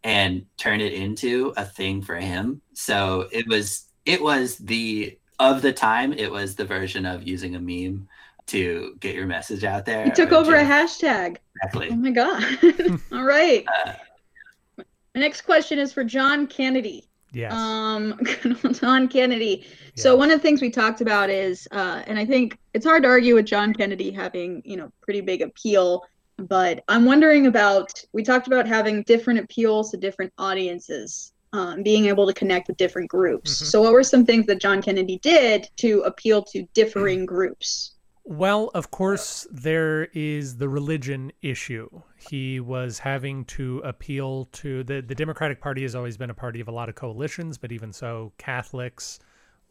[0.04, 2.62] and turn it into a thing for him.
[2.74, 7.56] So it was it was the of the time it was the version of using
[7.56, 8.08] a meme
[8.48, 11.38] to get your message out there He took over a hashtag.
[11.56, 12.43] exactly Oh my god.
[13.12, 13.65] All right.
[13.86, 14.84] uh,
[15.15, 17.09] next question is for John Kennedy.
[17.32, 17.54] Yes.
[17.54, 18.20] Um,
[18.74, 19.65] John Kennedy.
[19.96, 23.04] So one of the things we talked about is, uh, and I think it's hard
[23.04, 26.04] to argue with John Kennedy having, you know, pretty big appeal,
[26.38, 27.92] but I'm wondering about.
[28.13, 32.78] We talked about having different appeals to different audiences, um, being able to connect with
[32.78, 33.62] different groups.
[33.62, 33.65] Mhm.
[33.65, 37.96] So what were some things that John Kennedy did to appeal to differing groups?
[38.30, 41.89] Well, of course, there is the religion issue.
[42.15, 46.60] He was having to appeal to the the Democratic Party has always been a party
[46.60, 49.18] of a lot of coalitions, but even so, Catholics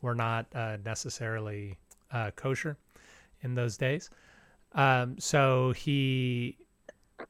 [0.03, 1.79] were not uh, necessarily
[2.11, 2.77] uh, kosher
[3.42, 4.11] in those days.
[4.73, 6.59] Um, so he,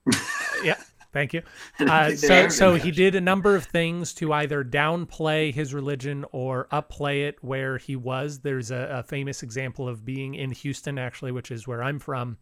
[0.64, 0.80] yeah,
[1.18, 1.42] thank you.
[1.88, 6.66] Uh, so, so he did a number of things to either downplay his religion or
[6.70, 8.40] upplay it where he was.
[8.40, 12.36] There's a, a famous example of being in Houston, actually, which is where I'm from,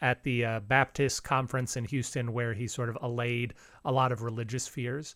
[0.00, 4.22] at the uh, Baptist conference in Houston, where he sort of allayed a lot of
[4.22, 5.14] religious fears.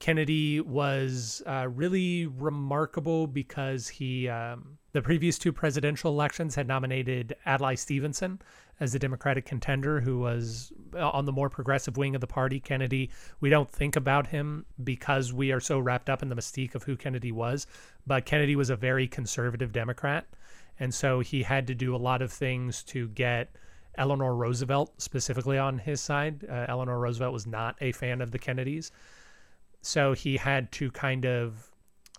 [0.00, 7.34] Kennedy was uh, really remarkable because he, um, the previous two presidential elections, had nominated
[7.46, 8.40] Adlai Stevenson
[8.80, 12.60] as the Democratic contender, who was uh, on the more progressive wing of the party.
[12.60, 13.10] Kennedy,
[13.40, 16.82] we don't think about him because we are so wrapped up in the mystique of
[16.82, 17.66] who Kennedy was,
[18.06, 20.26] but Kennedy was a very conservative Democrat.
[20.78, 23.54] And so he had to do a lot of things to get
[23.96, 26.44] Eleanor Roosevelt specifically on his side.
[26.50, 28.90] Uh, Eleanor Roosevelt was not a fan of the Kennedys
[29.86, 31.70] so he had to kind of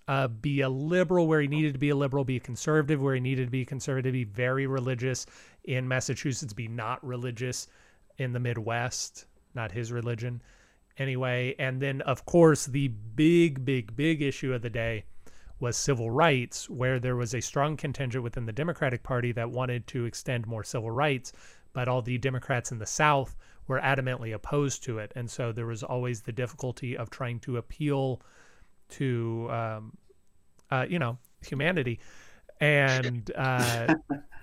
[0.08, 3.16] uh, be a liberal where he needed to be a liberal, be a conservative where
[3.16, 5.26] he needed to be conservative, be very religious
[5.68, 7.68] in Massachusetts, be not religious
[8.18, 10.42] in the Midwest, not his religion.
[10.98, 15.04] Anyway, and then of course the big, big, big issue of the day
[15.60, 19.88] was civil rights, where there was a strong contingent within the Democratic Party that wanted
[19.88, 21.32] to extend more civil rights,
[21.74, 23.36] but all the Democrats in the South
[23.68, 25.12] were adamantly opposed to it.
[25.16, 28.22] And so there was always the difficulty of trying to appeal
[28.90, 29.98] to, um,
[30.70, 32.00] uh, you know, humanity
[32.60, 33.96] and uh,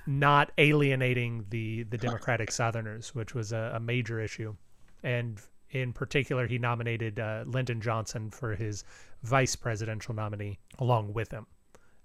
[0.07, 4.55] not alienating the, the Democratic Southerners, which was a, a major issue.
[5.03, 5.41] And
[5.71, 8.85] in particular, he nominated uh, Lyndon Johnson for his
[9.23, 11.47] vice presidential nominee along with him.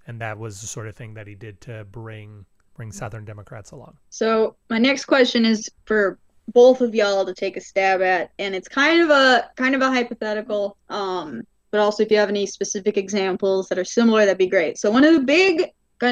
[0.05, 2.45] And that was the sort of thing that he did to bring
[2.75, 3.97] bring Southern Democrats along.
[4.11, 6.19] So my next question is for
[6.53, 9.81] both of y'all to take a stab at, and it's kind of a kind of
[9.81, 10.77] a hypothetical.
[10.89, 11.41] Um,
[11.71, 14.77] but also if you have any specific examples that are similar, that'd be great.
[14.77, 15.71] So one of the big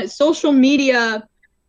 [0.10, 1.28] social media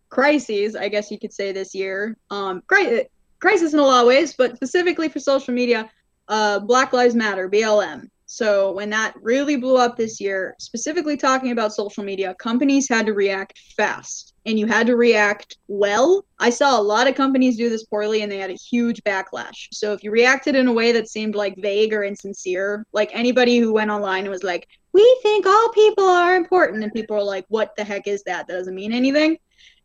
[0.08, 4.34] crises, I guess you could say this year, um, crisis in a lot of ways,
[4.34, 5.90] but specifically for social media,
[6.28, 8.08] uh, Black Lives Matter, BLM.
[8.26, 13.06] So when that really blew up this year, specifically talking about social media, companies had
[13.06, 16.24] to react fast and you had to react well.
[16.40, 19.68] I saw a lot of companies do this poorly and they had a huge backlash.
[19.72, 23.58] So if you reacted in a way that seemed like vague or insincere, like anybody
[23.58, 27.22] who went online and was like, "We think all people are important," and people are
[27.22, 28.48] like, "What the heck is that?
[28.48, 29.38] That doesn't mean anything."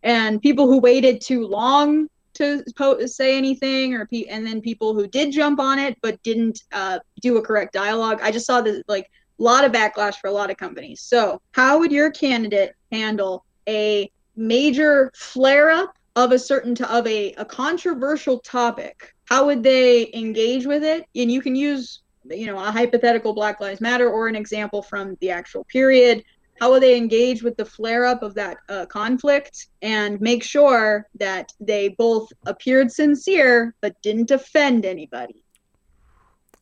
[0.04, 4.94] And people who waited too long to po- say anything or pe- and then people
[4.94, 8.20] who did jump on it but didn't uh, do a correct dialogue.
[8.22, 11.02] I just saw this like a lot of backlash for a lot of companies.
[11.02, 17.06] So how would your candidate handle a major flare up of a certain to- of
[17.06, 19.14] a, a controversial topic?
[19.26, 21.06] How would they engage with it?
[21.16, 25.18] And you can use you know a hypothetical black lives matter or an example from
[25.22, 26.24] the actual period
[26.62, 31.08] how will they engage with the flare up of that uh, conflict and make sure
[31.16, 35.44] that they both appeared sincere but didn't offend anybody?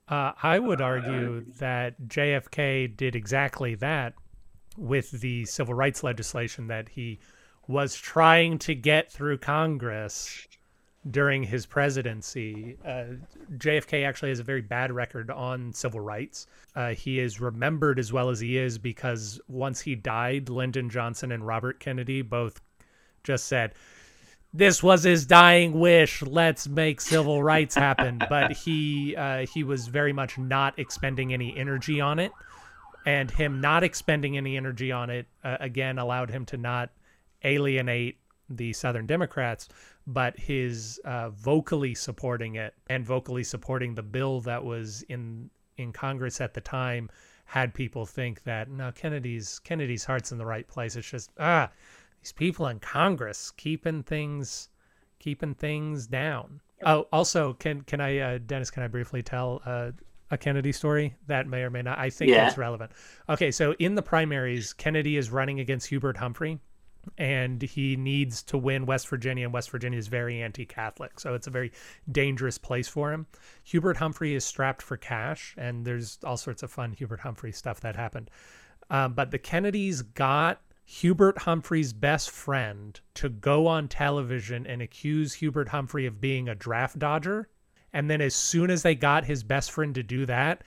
[0.08, 4.14] Uh, I would argue that JFK did exactly that
[4.78, 7.20] with the civil rights legislation that he
[7.68, 10.48] was trying to get through Congress
[11.10, 12.78] during his presidency.
[12.86, 13.06] Uh,
[13.54, 16.48] JFK actually has a very bad record on civil rights.
[16.76, 21.32] Uh, he is remembered as well as he is because once he died, Lyndon Johnson
[21.32, 22.60] and Robert Kennedy both
[23.24, 23.74] just said,
[24.54, 26.22] this was his dying wish.
[26.22, 28.20] Let's make civil rights happen.
[28.30, 32.32] But he uh, he was very much not expending any energy on it,
[33.06, 36.90] and him not expending any energy on it uh, again allowed him to not
[37.44, 38.18] alienate
[38.50, 39.70] the Southern Democrats,
[40.10, 45.94] but his uh, vocally supporting it and vocally supporting the bill that was in in
[45.94, 47.10] Congress at the time
[47.46, 50.96] had people think that no Kennedy's Kennedy's heart's in the right place.
[50.96, 51.70] It's just ah
[52.22, 54.70] these people in Congress keeping things
[55.20, 56.60] keeping things down.
[56.84, 59.92] Oh, also can can I uh, Dennis can I briefly tell uh,
[60.32, 62.46] a Kennedy story that may or may not I think yeah.
[62.46, 62.94] that's relevant.
[63.30, 66.60] Okay, so in the primaries, Kennedy is running against Hubert Humphrey
[67.18, 71.48] and he needs to win West Virginia, and West Virginia is very anti-Catholic, so it's
[71.48, 71.72] a very
[72.12, 73.28] dangerous place for him.
[73.64, 77.82] Hubert Humphrey is strapped for cash, and there's all sorts of fun Hubert Humphrey stuff
[77.82, 78.30] that happened.
[78.90, 85.34] Um, but the Kennedys got Hubert Humphrey's best friend to go on television and accuse
[85.36, 87.48] Hubert Humphrey of being a draft dodger.
[87.94, 90.64] And then as soon as they got his best friend to do that,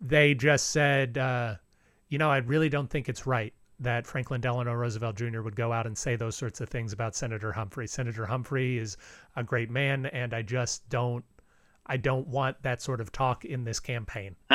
[0.00, 1.56] they just said, uh,
[2.08, 5.42] you know, I really don't think it's right that Franklin Delano Roosevelt Jr.
[5.42, 7.86] would go out and say those sorts of things about Senator Humphrey.
[7.86, 8.96] Senator Humphrey is
[9.36, 11.24] a great man, and I just don't,
[11.86, 14.36] I don't want that sort of talk in this campaign.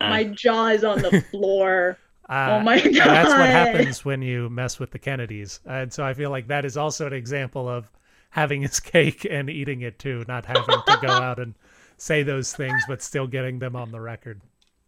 [0.00, 1.98] my jaw is on the floor.
[2.28, 2.94] Uh, oh my god!
[2.94, 6.64] That's what happens when you mess with the Kennedys, and so I feel like that
[6.64, 7.90] is also an example of
[8.30, 11.54] having his cake and eating it too, not having to go out and
[11.98, 14.40] say those things, but still getting them on the record.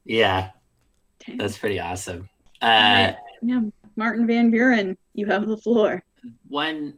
[0.05, 0.51] Yeah,
[1.37, 2.29] that's pretty awesome.
[2.63, 3.61] Uh, yeah,
[3.97, 6.03] Martin Van Buren, you have the floor.
[6.49, 6.95] One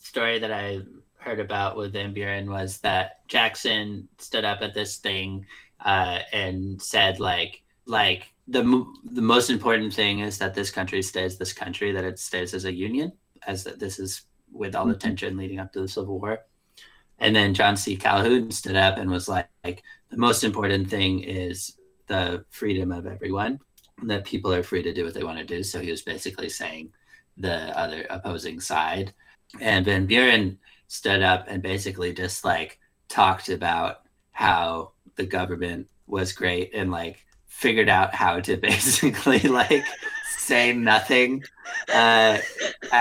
[0.00, 0.80] story that I
[1.16, 5.46] heard about with Van Buren was that Jackson stood up at this thing
[5.84, 8.62] uh, and said, like, like the
[9.04, 12.64] the most important thing is that this country stays this country, that it stays as
[12.64, 13.12] a union,
[13.46, 14.22] as that this is
[14.52, 15.00] with all the mm-hmm.
[15.00, 16.40] tension leading up to the Civil War.
[17.18, 17.96] And then John C.
[17.96, 23.06] Calhoun stood up and was like, like the most important thing is the freedom of
[23.06, 23.60] everyone
[24.02, 25.62] that people are free to do what they want to do.
[25.62, 26.92] So he was basically saying
[27.36, 29.14] the other opposing side.
[29.60, 32.78] And Van Buren stood up and basically just like
[33.08, 39.84] talked about how the government was great and like figured out how to basically like
[40.36, 41.42] say nothing
[41.92, 42.38] uh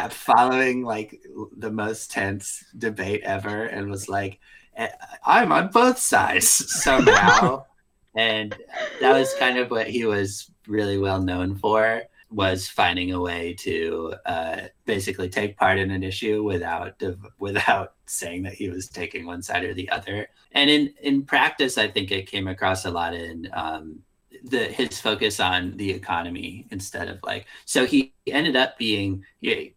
[0.09, 1.19] following like
[1.57, 4.39] the most tense debate ever and was like
[4.77, 4.87] eh,
[5.25, 7.63] i'm on both sides somehow
[8.15, 8.55] and
[9.01, 13.53] that was kind of what he was really well known for was finding a way
[13.53, 17.01] to uh, basically take part in an issue without
[17.38, 20.28] without saying that he was taking one side or the other.
[20.53, 23.99] And in in practice, I think it came across a lot in um,
[24.43, 27.45] the his focus on the economy instead of like.
[27.66, 29.76] So he ended up being it,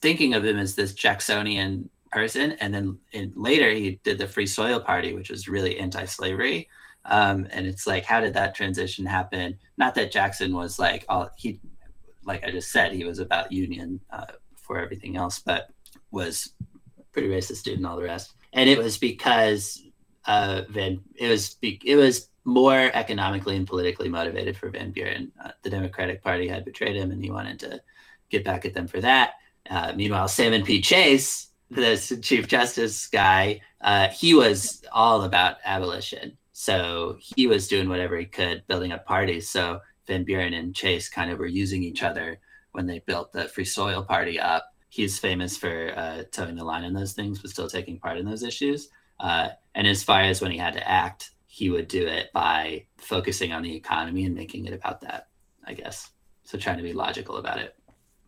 [0.00, 4.46] thinking of him as this Jacksonian person, and then in, later he did the Free
[4.46, 6.68] Soil Party, which was really anti-slavery.
[7.08, 9.58] Um, and it's like, how did that transition happen?
[9.78, 11.60] Not that Jackson was like all he,
[12.24, 14.26] like I just said, he was about union uh,
[14.56, 15.68] for everything else, but
[16.10, 16.52] was
[17.12, 18.32] pretty racist dude and all the rest.
[18.52, 19.82] And it was because
[20.26, 25.32] uh, Van, it was it was more economically and politically motivated for Van Buren.
[25.42, 27.80] Uh, the Democratic Party had betrayed him, and he wanted to
[28.30, 29.34] get back at them for that.
[29.68, 30.80] Uh, meanwhile, Salmon P.
[30.80, 36.36] Chase, the Chief Justice guy, uh, he was all about abolition.
[36.58, 39.46] So he was doing whatever he could, building up parties.
[39.46, 42.40] So Van Buren and Chase kind of were using each other
[42.72, 44.72] when they built the Free Soil Party up.
[44.88, 48.24] He's famous for uh, toeing the line in those things, but still taking part in
[48.24, 48.88] those issues.
[49.20, 52.86] Uh, and as far as when he had to act, he would do it by
[52.96, 55.28] focusing on the economy and making it about that,
[55.66, 56.08] I guess.
[56.44, 57.76] So trying to be logical about it.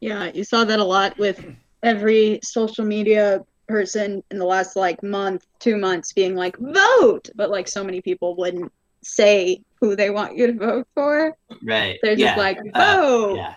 [0.00, 1.42] Yeah, you saw that a lot with
[1.82, 7.28] every social media person in the last like month, two months being like, vote.
[7.34, 11.36] But like so many people wouldn't say who they want you to vote for.
[11.62, 11.98] Right.
[12.02, 12.36] They're just yeah.
[12.36, 13.32] like, vote.
[13.32, 13.54] Uh, yeah.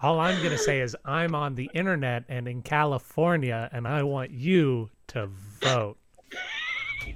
[0.00, 4.02] All I'm going to say is I'm on the internet and in California, and I
[4.02, 5.28] want you to
[5.60, 5.96] vote.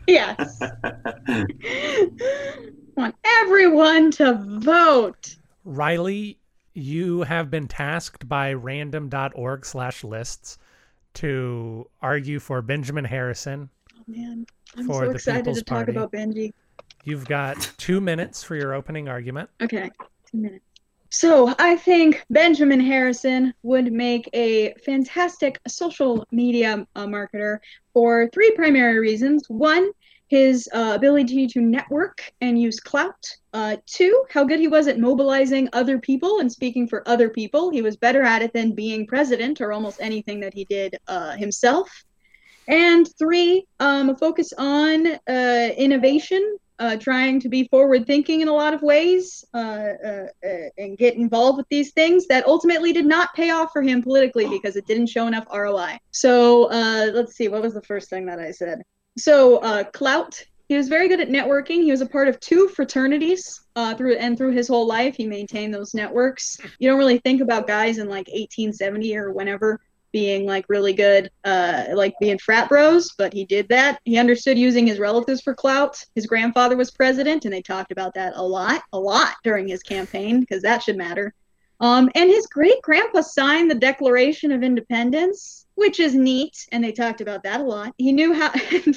[0.07, 0.61] yes.
[2.97, 5.35] want everyone to vote.
[5.65, 6.39] Riley,
[6.75, 10.59] you have been tasked by random.org slash lists
[11.17, 13.69] to argue for Benjamin Harrison.
[13.95, 14.47] Oh, man.
[14.77, 15.93] I'm For so the excited People's to talk Party.
[15.93, 16.53] about Benji.
[17.05, 19.49] You've got two minutes for your opening argument.
[19.63, 19.91] Okay,
[20.31, 20.65] two minutes.
[21.11, 27.59] So I think Benjamin Harrison would make a fantastic social media uh, marketer
[27.95, 29.45] for three primary reasons.
[29.49, 29.91] One,
[30.29, 33.37] his uh, ability to network and use clout.
[33.53, 37.71] Uh, two, how good he was at mobilizing other people and speaking for other people.
[37.71, 41.37] He was better at it than being president or almost anything that he did uh,
[41.37, 41.89] himself.
[42.69, 48.49] And three, um, a focus on uh, innovation, uh, trying to be forward thinking in
[48.49, 49.93] a lot of ways uh,
[50.77, 54.49] and get involved with these things that ultimately did not pay off for him politically
[54.49, 55.97] because it didn't show enough ROI.
[56.11, 56.63] So
[57.15, 58.83] let's see, what was the first thing that I said?
[59.19, 60.45] So uh, clout.
[60.69, 61.85] He was very good at networking.
[61.85, 65.15] He was a part of two fraternities uh, through and through his whole life.
[65.17, 66.59] He maintained those networks.
[66.81, 69.81] You don't really think about guys in like 1870 or whenever
[70.13, 74.01] being like really good, uh, like being frat bros, but he did that.
[74.05, 76.03] He understood using his relatives for clout.
[76.15, 79.83] His grandfather was president, and they talked about that a lot, a lot during his
[79.83, 81.35] campaign because that should matter.
[81.81, 86.93] Um, and his great grandpa signed the Declaration of Independence, which is neat, and they
[86.93, 87.95] talked about that a lot.
[87.97, 88.53] He knew how.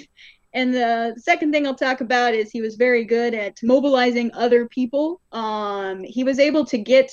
[0.53, 4.67] And the second thing I'll talk about is he was very good at mobilizing other
[4.67, 5.21] people.
[5.31, 7.11] Um, he was able to get,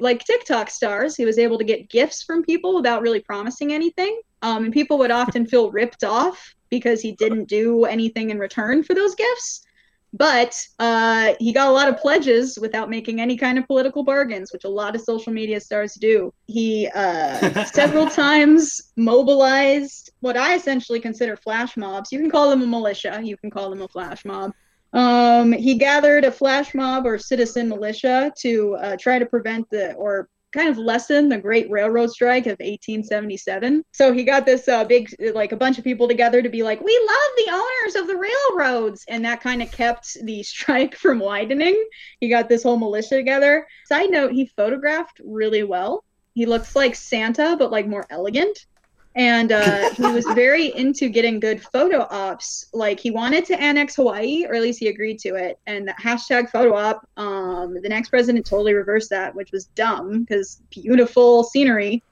[0.00, 4.18] like TikTok stars, he was able to get gifts from people without really promising anything.
[4.40, 8.82] Um, and people would often feel ripped off because he didn't do anything in return
[8.82, 9.66] for those gifts.
[10.12, 14.52] But uh, he got a lot of pledges without making any kind of political bargains,
[14.52, 16.32] which a lot of social media stars do.
[16.46, 22.10] He uh, several times mobilized what I essentially consider flash mobs.
[22.10, 24.52] You can call them a militia, you can call them a flash mob.
[24.94, 29.92] Um, he gathered a flash mob or citizen militia to uh, try to prevent the
[29.94, 30.28] or
[30.58, 33.84] kind of lessen the Great Railroad Strike of 1877.
[33.92, 36.80] So he got this uh, big, like a bunch of people together to be like,
[36.80, 39.04] we love the owners of the railroads.
[39.08, 41.80] And that kind of kept the strike from widening.
[42.20, 43.66] He got this whole militia together.
[43.86, 46.04] Side note, he photographed really well.
[46.34, 48.66] He looks like Santa, but like more elegant.
[49.14, 52.66] And uh, he was very into getting good photo ops.
[52.72, 55.58] Like he wanted to annex Hawaii, or at least he agreed to it.
[55.66, 60.20] And the hashtag photo op, um, the next president totally reversed that, which was dumb
[60.20, 62.02] because beautiful scenery.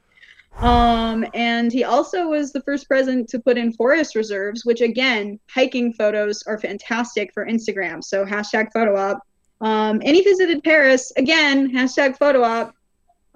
[0.59, 5.39] Um, and he also was the first president to put in forest reserves, which again,
[5.51, 8.03] hiking photos are fantastic for Instagram.
[8.03, 9.19] So hashtag photo op.
[9.61, 12.75] Um, and he visited Paris again, hashtag photo op.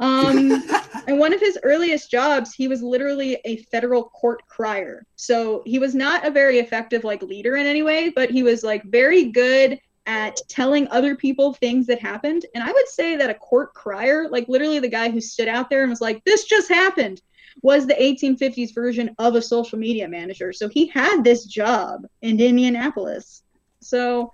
[0.00, 0.64] Um,
[1.06, 5.06] and one of his earliest jobs, he was literally a federal court crier.
[5.16, 8.64] So he was not a very effective like leader in any way, but he was
[8.64, 12.46] like very good at telling other people things that happened.
[12.54, 15.70] And I would say that a court crier, like literally the guy who stood out
[15.70, 17.20] there and was like, "This just happened,"
[17.62, 20.52] was the 1850s version of a social media manager.
[20.52, 23.42] So he had this job in Indianapolis.
[23.80, 24.32] So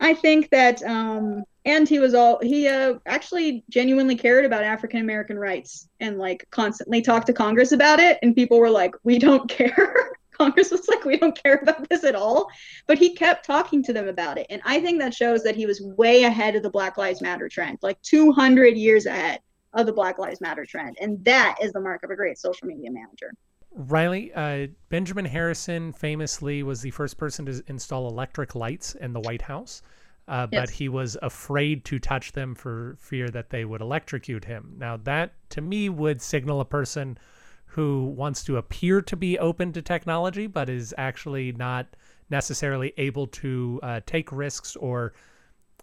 [0.00, 5.00] I think that, um, and he was all he uh, actually genuinely cared about African
[5.00, 9.18] American rights and like constantly talked to Congress about it, and people were like, "We
[9.18, 12.48] don't care." Congress was like, "We don't care about this at all,"
[12.86, 15.66] but he kept talking to them about it, and I think that shows that he
[15.66, 19.40] was way ahead of the Black Lives Matter trend, like 200 years ahead
[19.74, 22.68] of the Black Lives Matter trend, and that is the mark of a great social
[22.68, 23.32] media manager.
[23.78, 29.20] Riley, uh, Benjamin Harrison famously was the first person to install electric lights in the
[29.20, 29.82] White House,
[30.28, 30.60] uh, yes.
[30.60, 34.74] but he was afraid to touch them for fear that they would electrocute him.
[34.76, 37.18] Now, that to me would signal a person
[37.66, 41.86] who wants to appear to be open to technology, but is actually not
[42.30, 45.12] necessarily able to uh, take risks or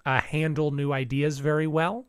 [0.06, 2.06] uh, handle new ideas very well.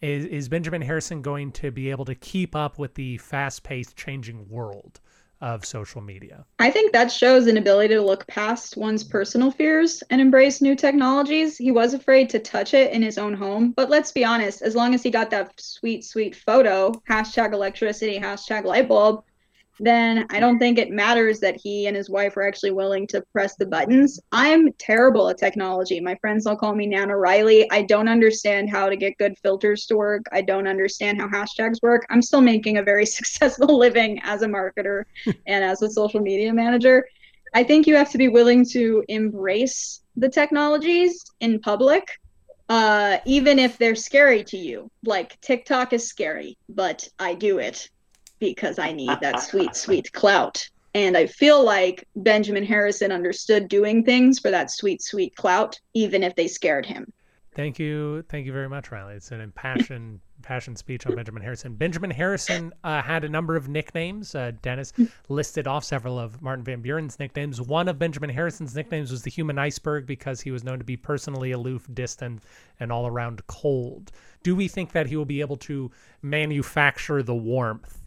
[0.00, 3.96] Is, is Benjamin Harrison going to be able to keep up with the fast paced
[3.96, 5.00] changing world?
[5.40, 6.44] Of social media.
[6.58, 10.74] I think that shows an ability to look past one's personal fears and embrace new
[10.74, 11.56] technologies.
[11.56, 14.74] He was afraid to touch it in his own home, but let's be honest, as
[14.74, 19.24] long as he got that sweet, sweet photo, hashtag electricity, hashtag light bulb,
[19.82, 23.24] then I don't think it matters that he and his wife are actually willing to
[23.32, 24.20] press the buttons.
[24.30, 26.00] I'm terrible at technology.
[26.00, 27.66] My friends all call me Nana Riley.
[27.70, 30.26] I don't understand how to get good filters to work.
[30.32, 32.06] I don't understand how hashtags work.
[32.10, 35.04] I'm still making a very successful living as a marketer
[35.46, 37.06] and as a social media manager.
[37.54, 42.06] I think you have to be willing to embrace the technologies in public
[42.68, 44.88] uh, even if they're scary to you.
[45.04, 47.90] Like TikTok is scary, but I do it
[48.40, 50.68] because I need that sweet, sweet clout.
[50.94, 56.24] And I feel like Benjamin Harrison understood doing things for that sweet, sweet clout, even
[56.24, 57.12] if they scared him.
[57.54, 58.22] Thank you.
[58.28, 59.14] Thank you very much, Riley.
[59.14, 61.74] It's an impassioned passion speech on Benjamin Harrison.
[61.74, 64.34] Benjamin Harrison uh, had a number of nicknames.
[64.34, 64.92] Uh, Dennis
[65.28, 67.60] listed off several of Martin Van Buren's nicknames.
[67.60, 70.96] One of Benjamin Harrison's nicknames was the human iceberg because he was known to be
[70.96, 72.42] personally aloof, distant,
[72.78, 74.10] and all around cold.
[74.42, 75.90] Do we think that he will be able to
[76.22, 77.99] manufacture the warmth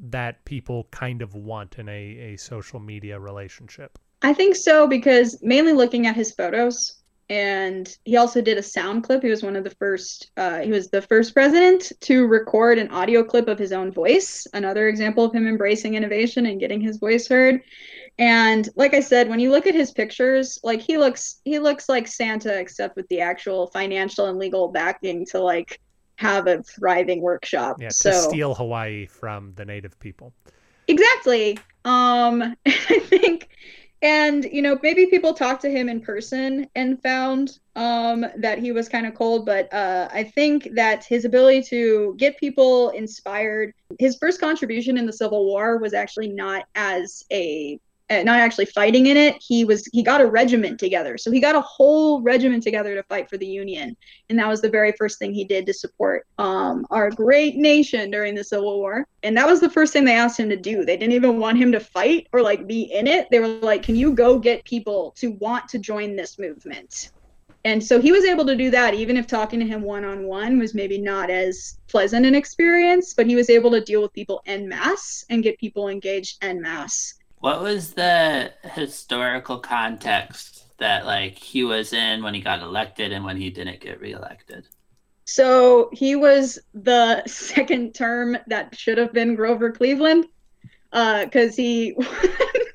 [0.00, 3.98] that people kind of want in a, a social media relationship?
[4.22, 9.04] I think so because mainly looking at his photos and he also did a sound
[9.04, 9.22] clip.
[9.22, 12.90] He was one of the first uh, he was the first president to record an
[12.90, 14.46] audio clip of his own voice.
[14.52, 17.62] Another example of him embracing innovation and getting his voice heard.
[18.18, 21.88] And like I said, when you look at his pictures, like he looks he looks
[21.88, 25.80] like Santa except with the actual financial and legal backing to like
[26.16, 27.80] have a thriving workshop.
[27.80, 30.32] Yeah, so, to steal Hawaii from the native people.
[30.88, 31.58] Exactly.
[31.84, 33.48] Um, I think,
[34.02, 38.72] and you know, maybe people talked to him in person and found um, that he
[38.72, 43.74] was kind of cold, but uh, I think that his ability to get people inspired.
[43.98, 47.80] His first contribution in the Civil War was actually not as a
[48.20, 51.18] not actually fighting in it he was he got a regiment together.
[51.18, 53.96] So he got a whole regiment together to fight for the union.
[54.28, 58.10] And that was the very first thing he did to support um, our great nation
[58.10, 59.06] during the civil war.
[59.22, 60.84] And that was the first thing they asked him to do.
[60.84, 63.28] They didn't even want him to fight or like be in it.
[63.30, 67.10] They were like can you go get people to want to join this movement?
[67.64, 70.24] And so he was able to do that even if talking to him one on
[70.24, 74.12] one was maybe not as pleasant an experience but he was able to deal with
[74.12, 81.04] people en masse and get people engaged en masse what was the historical context that
[81.04, 84.64] like he was in when he got elected and when he didn't get reelected?
[85.24, 90.26] So he was the second term that should have been Grover Cleveland,
[90.92, 91.96] because uh, he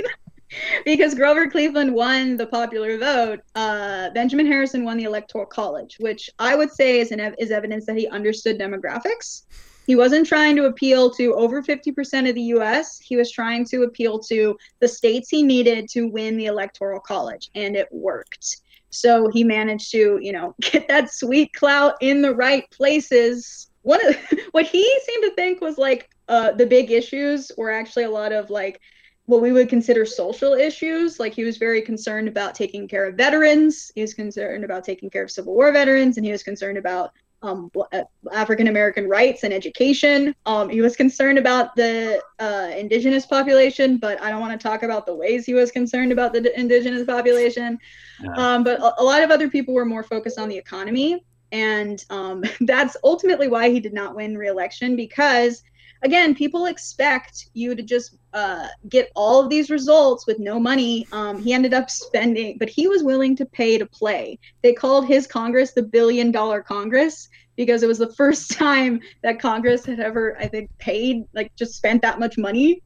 [0.86, 3.39] because Grover Cleveland won the popular vote.
[3.55, 7.86] Uh, Benjamin Harrison won the Electoral College, which I would say is an is evidence
[7.86, 9.43] that he understood demographics.
[9.88, 12.99] He wasn't trying to appeal to over 50% of the US.
[12.99, 17.49] He was trying to appeal to the states he needed to win the electoral college,
[17.55, 18.57] and it worked.
[18.89, 23.69] So he managed to, you know, get that sweet clout in the right places.
[23.83, 24.17] One of
[24.51, 28.33] what he seemed to think was like uh, the big issues were actually a lot
[28.33, 28.81] of like
[29.25, 31.17] what we would consider social issues.
[31.17, 33.89] Like he was very concerned about taking care of veterans.
[33.95, 37.11] He was concerned about taking care of Civil War veterans, and he was concerned about
[37.41, 40.35] um, uh, African American rights and education.
[40.45, 44.83] Um, he was concerned about the uh, indigenous population, but I don't want to talk
[44.83, 47.77] about the ways he was concerned about the indigenous population.
[48.23, 48.33] Yeah.
[48.33, 51.23] Um, but a, a, lot of other people were more focused on the economy.
[51.51, 55.63] And um, that's ultimately why he did not win re-election because
[56.03, 61.07] again, people expect you to just uh, get all of these results with no money.
[61.11, 64.39] Um, he ended up spending, but he was willing to pay to play.
[64.61, 69.39] They called his Congress the billion dollar Congress because it was the first time that
[69.39, 72.81] Congress had ever, I think, paid, like just spent that much money.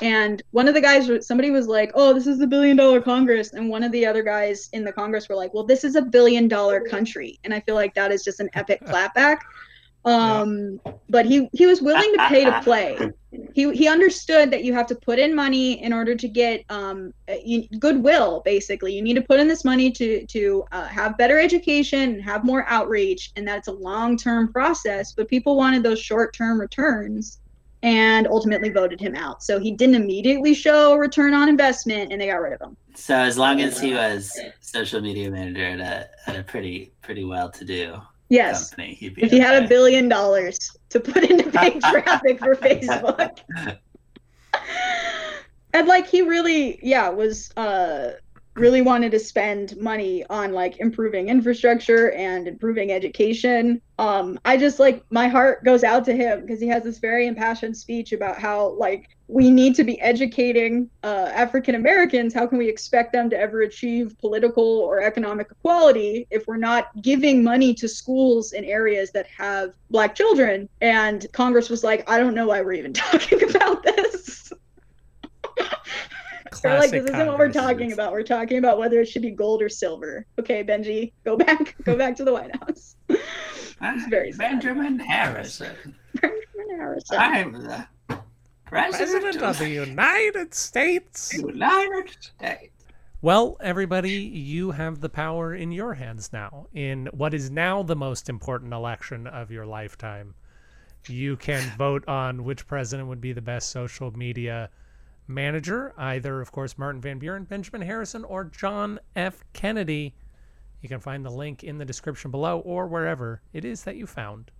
[0.00, 3.52] And one of the guys, somebody was like, "Oh, this is the billion dollar Congress,"
[3.52, 6.02] and one of the other guys in the Congress were like, "Well, this is a
[6.02, 9.38] billion dollar country," and I feel like that is just an epic clapback.
[10.04, 12.98] Um, but he he was willing to pay to play.
[13.54, 17.12] He he understood that you have to put in money in order to get um
[17.78, 18.42] goodwill.
[18.44, 22.22] Basically, you need to put in this money to to uh, have better education and
[22.22, 25.12] have more outreach, and that's a long term process.
[25.12, 27.40] But people wanted those short term returns,
[27.82, 29.42] and ultimately voted him out.
[29.42, 32.76] So he didn't immediately show a return on investment, and they got rid of him.
[32.94, 37.24] So as long as he was social media manager at a, at a pretty pretty
[37.24, 38.00] well to do
[38.32, 38.70] Yes.
[38.70, 40.58] company, If he had a billion dollars
[40.88, 43.38] to put into paid traffic for Facebook.
[45.74, 48.10] And like he really, yeah, was uh
[48.54, 53.80] really wanted to spend money on like improving infrastructure and improving education.
[53.98, 57.26] Um I just like my heart goes out to him because he has this very
[57.26, 62.34] impassioned speech about how like we need to be educating uh, African Americans.
[62.34, 66.90] How can we expect them to ever achieve political or economic equality if we're not
[67.00, 70.68] giving money to schools in areas that have black children?
[70.82, 74.52] And Congress was like, I don't know why we're even talking about this.
[76.60, 77.56] They're like, this isn't what we're Congress.
[77.56, 78.12] talking about.
[78.12, 80.26] We're talking about whether it should be gold or silver.
[80.38, 82.96] Okay, Benji, go back, go back to the White House.
[83.84, 84.38] It's very sad.
[84.38, 85.74] Benjamin Harrison.
[86.20, 87.18] Benjamin Harrison.
[87.18, 87.86] I'm the
[88.64, 91.30] president, President of the United States.
[91.30, 92.70] the United States.
[93.20, 97.96] Well, everybody, you have the power in your hands now in what is now the
[97.96, 100.34] most important election of your lifetime.
[101.08, 104.70] You can vote on which president would be the best social media
[105.34, 109.42] manager, either, of course, Martin Van Buren, Benjamin Harrison, or John F.
[109.52, 110.14] Kennedy.
[110.80, 114.06] You can find the link in the description below or wherever it is that you
[114.06, 114.50] found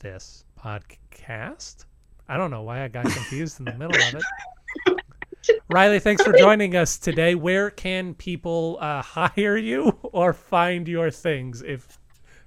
[0.00, 1.84] this podcast.
[2.28, 5.00] I don't know why I got confused in the middle of it.
[5.70, 7.34] Riley, thanks for joining us today.
[7.34, 11.98] Where can people uh, hire you or find your things if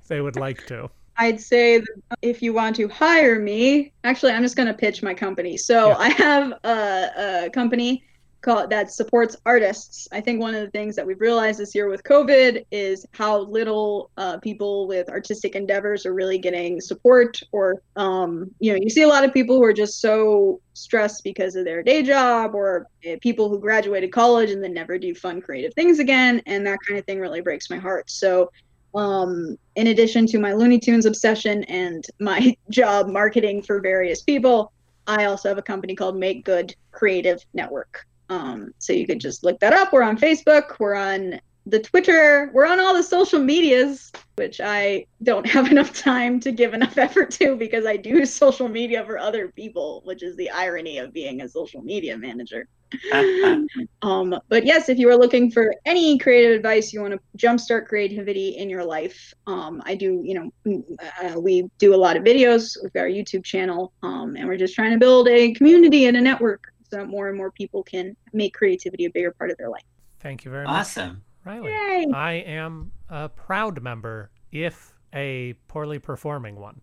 [0.08, 0.90] they would like to?
[1.18, 5.03] I'd say that if you want to hire me, actually, I'm just going to pitch
[5.03, 5.57] my company.
[5.57, 5.97] So Yeah.
[5.97, 8.03] I have a, a company
[8.41, 10.07] called that supports artists.
[10.11, 13.39] I think one of the things that we've realized this year with COVID is how
[13.39, 18.89] little uh, people with artistic endeavors are really getting support, or um, you know, you
[18.89, 22.53] see a lot of people who are just so stressed because of their day job,
[22.53, 26.68] or uh, people who graduated college and then never do fun creative things again, and
[26.68, 28.09] that kind of thing really breaks my heart.
[28.09, 28.51] So
[28.96, 34.72] um, in addition to my Looney Tunes obsession and my job marketing for various people,
[35.08, 38.06] I also have a company called Make Good Creative Network.
[38.30, 39.91] Um, so you could just look that up.
[39.91, 45.06] We're on Facebook, we're on the Twitter, we're on all the social medias, which I
[45.24, 49.18] don't have enough time to give enough effort to because I do social media for
[49.18, 52.68] other people, which is the irony of being a social media manager.
[54.02, 57.88] um, but yes, if you are looking for any creative advice, you want to jumpstart
[57.88, 59.34] creativity in your life.
[59.48, 60.84] Um, I do, you know,
[61.24, 64.76] uh, we do a lot of videos with our YouTube channel, um, and we're just
[64.76, 68.16] trying to build a community and a network so that more and more people can
[68.34, 69.84] make creativity a bigger part of their life.
[70.20, 71.24] Thank you very much, Awesome.
[71.46, 71.72] Riley.
[71.72, 72.08] Yay!
[72.14, 76.82] I am a proud member, if a poorly performing one,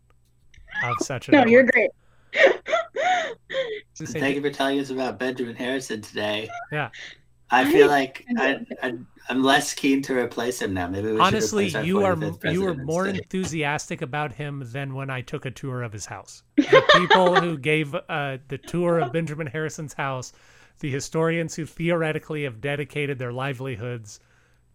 [0.85, 1.91] of such a No, you're great.
[3.99, 6.49] You say Thank you for telling us about Benjamin Harrison today.
[6.73, 6.91] Yeah.
[7.51, 8.95] I I feel like i, I
[9.29, 10.87] i'm less keen to replace him now.
[10.89, 12.17] Maybe we Honestly, replace you are
[12.51, 13.25] you were more instead.
[13.25, 16.43] enthusiastic about him than when I took a tour of his house.
[16.57, 20.33] The people who gave uh, the tour of Benjamin Harrison's house,
[20.79, 24.21] the historians who theoretically have dedicated their livelihoods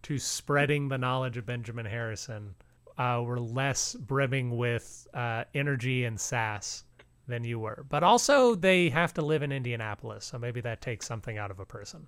[0.02, 2.54] to spreading the knowledge of Benjamin Harrison,
[2.98, 6.84] uh, were less brimming with uh, energy and sass
[7.26, 7.84] than you were.
[7.88, 11.58] But also, they have to live in Indianapolis, so maybe that takes something out of
[11.60, 12.06] a person.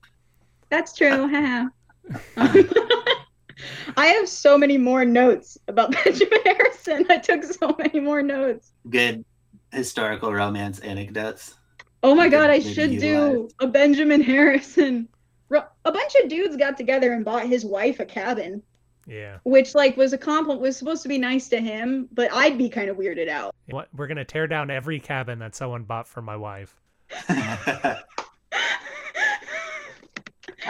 [0.70, 1.28] That's true.
[1.28, 1.68] haha.
[2.36, 2.62] Uh,
[3.96, 7.06] I have so many more notes about Benjamin Harrison.
[7.10, 8.72] I took so many more notes.
[8.88, 9.24] good
[9.72, 11.54] historical romance anecdotes.
[12.02, 13.50] Oh my god, I should do utilize.
[13.60, 15.08] a Benjamin Harrison.
[15.50, 18.62] A bunch of dudes got together and bought his wife a cabin,
[19.08, 19.38] Yeah.
[19.44, 20.60] which like was a compliment.
[20.60, 23.54] Was supposed to be nice to him, but I'd be kind of weirded out.
[23.70, 26.78] What we're gonna tear down every cabin that someone bought for my wife.
[27.28, 27.96] I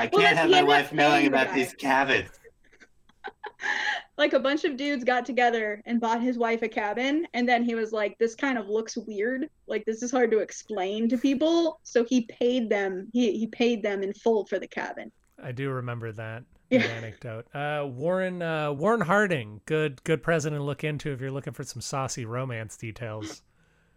[0.06, 1.54] can't Well, have my wife knowing about guy.
[1.54, 2.28] these cabins.
[4.18, 7.62] like a bunch of dudes got together and bought his wife a cabin and then
[7.64, 11.18] he was like this kind of looks weird like this is hard to explain to
[11.18, 15.10] people so he paid them he, he paid them in full for the cabin
[15.42, 16.80] I do remember that Yeah.
[16.82, 17.46] anecdote.
[17.54, 21.64] Uh, Warren uh, Warren Harding, good good president to look into if you're looking for
[21.64, 23.42] some saucy romance details.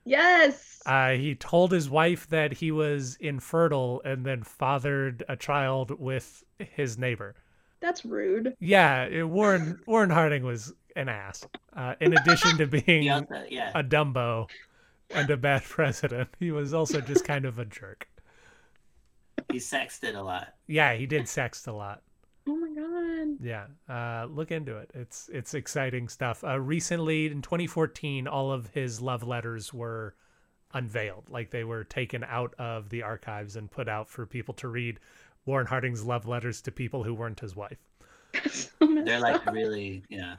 [0.06, 0.82] Yes.
[0.86, 6.44] Uh, he told his wife that he was infertile and then fathered a child with
[6.60, 7.36] his neighbor.
[7.82, 8.56] That's rude.
[8.60, 11.46] Yeah, it- Warren Warren Harding was an ass.
[11.76, 13.72] Uh, in addition to being He also- yeah.
[13.76, 14.50] a Dumbo
[15.12, 18.08] and a bad president, he was also just kind of a jerk.
[19.52, 20.54] He sexted a lot.
[20.68, 22.02] Yeah, he did sext a lot.
[22.48, 23.38] Oh my god.
[23.42, 24.90] Yeah, uh, look into it.
[24.94, 26.44] It's it's exciting stuff.
[26.44, 30.16] Uh, recently, in 2014, all of his love letters were
[30.74, 34.68] unveiled, like they were taken out of the archives and put out for people to
[34.68, 35.00] read.
[35.46, 37.80] Warren Harding's love letters to people who weren't his wife.
[38.52, 39.54] So They're like up.
[39.54, 40.36] really, yeah.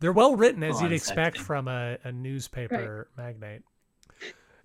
[0.00, 3.62] They're well written, as Full you'd expect from a, a newspaper magnate.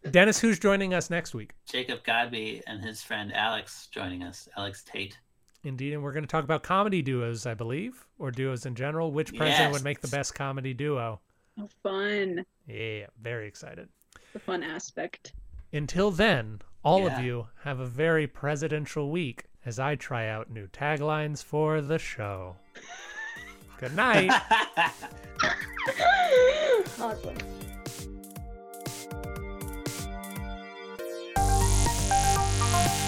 [0.09, 1.53] Dennis, who's joining us next week?
[1.65, 4.47] Jacob Godby and his friend Alex joining us.
[4.57, 5.17] Alex Tate.
[5.63, 9.11] Indeed, and we're going to talk about comedy duos, I believe, or duos in general.
[9.11, 11.19] Which president would make the best comedy duo?
[11.59, 12.45] Oh, fun.
[12.65, 13.89] Yeah, very excited.
[14.31, 15.33] The fun aspect.
[15.73, 20.67] Until then, all of you have a very presidential week as I try out new
[20.67, 22.55] taglines for the show.
[23.77, 24.31] Good night.
[26.99, 27.35] awesome.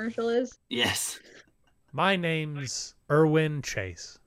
[0.00, 0.58] Chase Banks commercial is.
[0.70, 1.20] yes.
[1.92, 4.18] My name's Erwin Chase.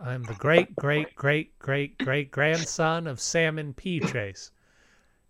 [0.00, 4.00] I'm the great, great, great, great, great grandson of Salmon P.
[4.00, 4.52] Chase.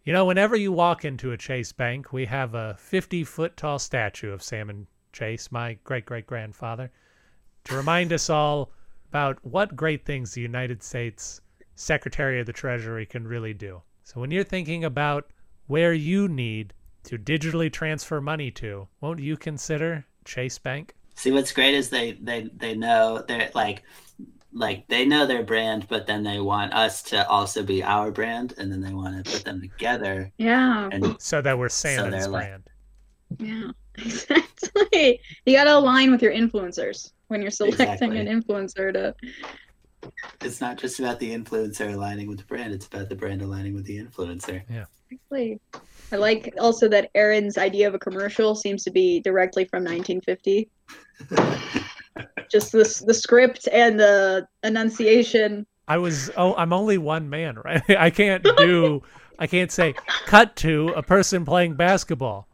[0.05, 3.79] You know, whenever you walk into a Chase bank, we have a 50 foot tall
[3.79, 6.93] statue of Salmon Chase, my great great grandfather,
[7.65, 8.71] to remind us all
[9.09, 11.41] about what great things the United States
[11.75, 13.83] Secretary of the Treasury can really do.
[14.05, 15.31] So when you're thinking about
[15.67, 16.73] where you need
[17.05, 20.95] to digitally transfer money to, won't you consider Chase Bank?
[21.15, 23.83] See, what's great is they they they know they're like
[24.53, 28.55] like they know their brand, but then they want us to also be our brand,
[28.59, 30.31] and then they want to put them together.
[30.39, 30.89] Yeah.
[30.93, 32.71] And so that we're Salmon's they're like- brand.
[33.39, 33.71] Yeah.
[34.01, 35.21] Exactly.
[35.45, 38.19] You gotta align with your influencers when you're selecting Exactly.
[38.21, 39.15] an influencer to
[40.41, 43.75] it's not just about the influencer aligning with the brand; it's about the brand aligning
[43.75, 44.63] with the influencer.
[44.71, 44.85] Yeah.
[45.11, 45.61] Exactly.
[46.11, 50.69] I like also that Aaron's idea of a commercial seems to be directly from 1950.
[52.51, 55.67] Just the the script and the enunciation.
[55.87, 57.83] I was oh I'm only one man, right?
[57.91, 59.03] I can't do
[59.39, 59.95] I can't say
[60.27, 62.49] cut to a person playing basketball.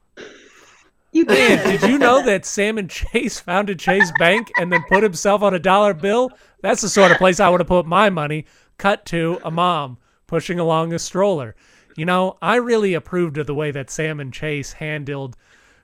[1.13, 1.71] You Man, can.
[1.71, 5.61] did you know that Salmon Chase founded Chase Bank and then put himself on a
[5.61, 6.31] dollar bill?
[6.61, 8.47] That's the sort of place I would have put my money.
[8.79, 11.55] Cut to a mom pushing along a stroller.
[11.97, 15.37] You know, I really approved of the way that Salmon Chase handled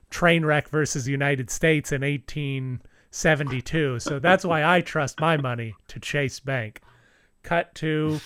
[0.09, 3.99] Trainwreck versus United States in 1872.
[3.99, 6.81] So that's why I trust my money to Chase Bank.
[7.43, 8.19] Cut to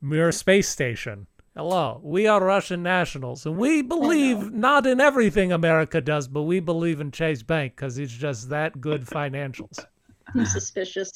[0.00, 1.28] Mir Space Station.
[1.54, 6.60] Hello, we are Russian nationals, and we believe not in everything America does, but we
[6.60, 9.78] believe in Chase Bank because it's just that good financials.
[10.34, 11.12] I'm suspicious.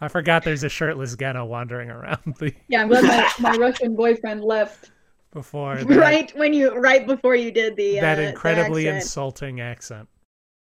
[0.00, 3.94] I forgot there's a shirtless Geno wandering around the Yeah, I'm glad my, my Russian
[3.94, 4.90] boyfriend left
[5.32, 9.02] before that, right when you right before you did the that uh, the incredibly accent.
[9.02, 10.08] insulting accent.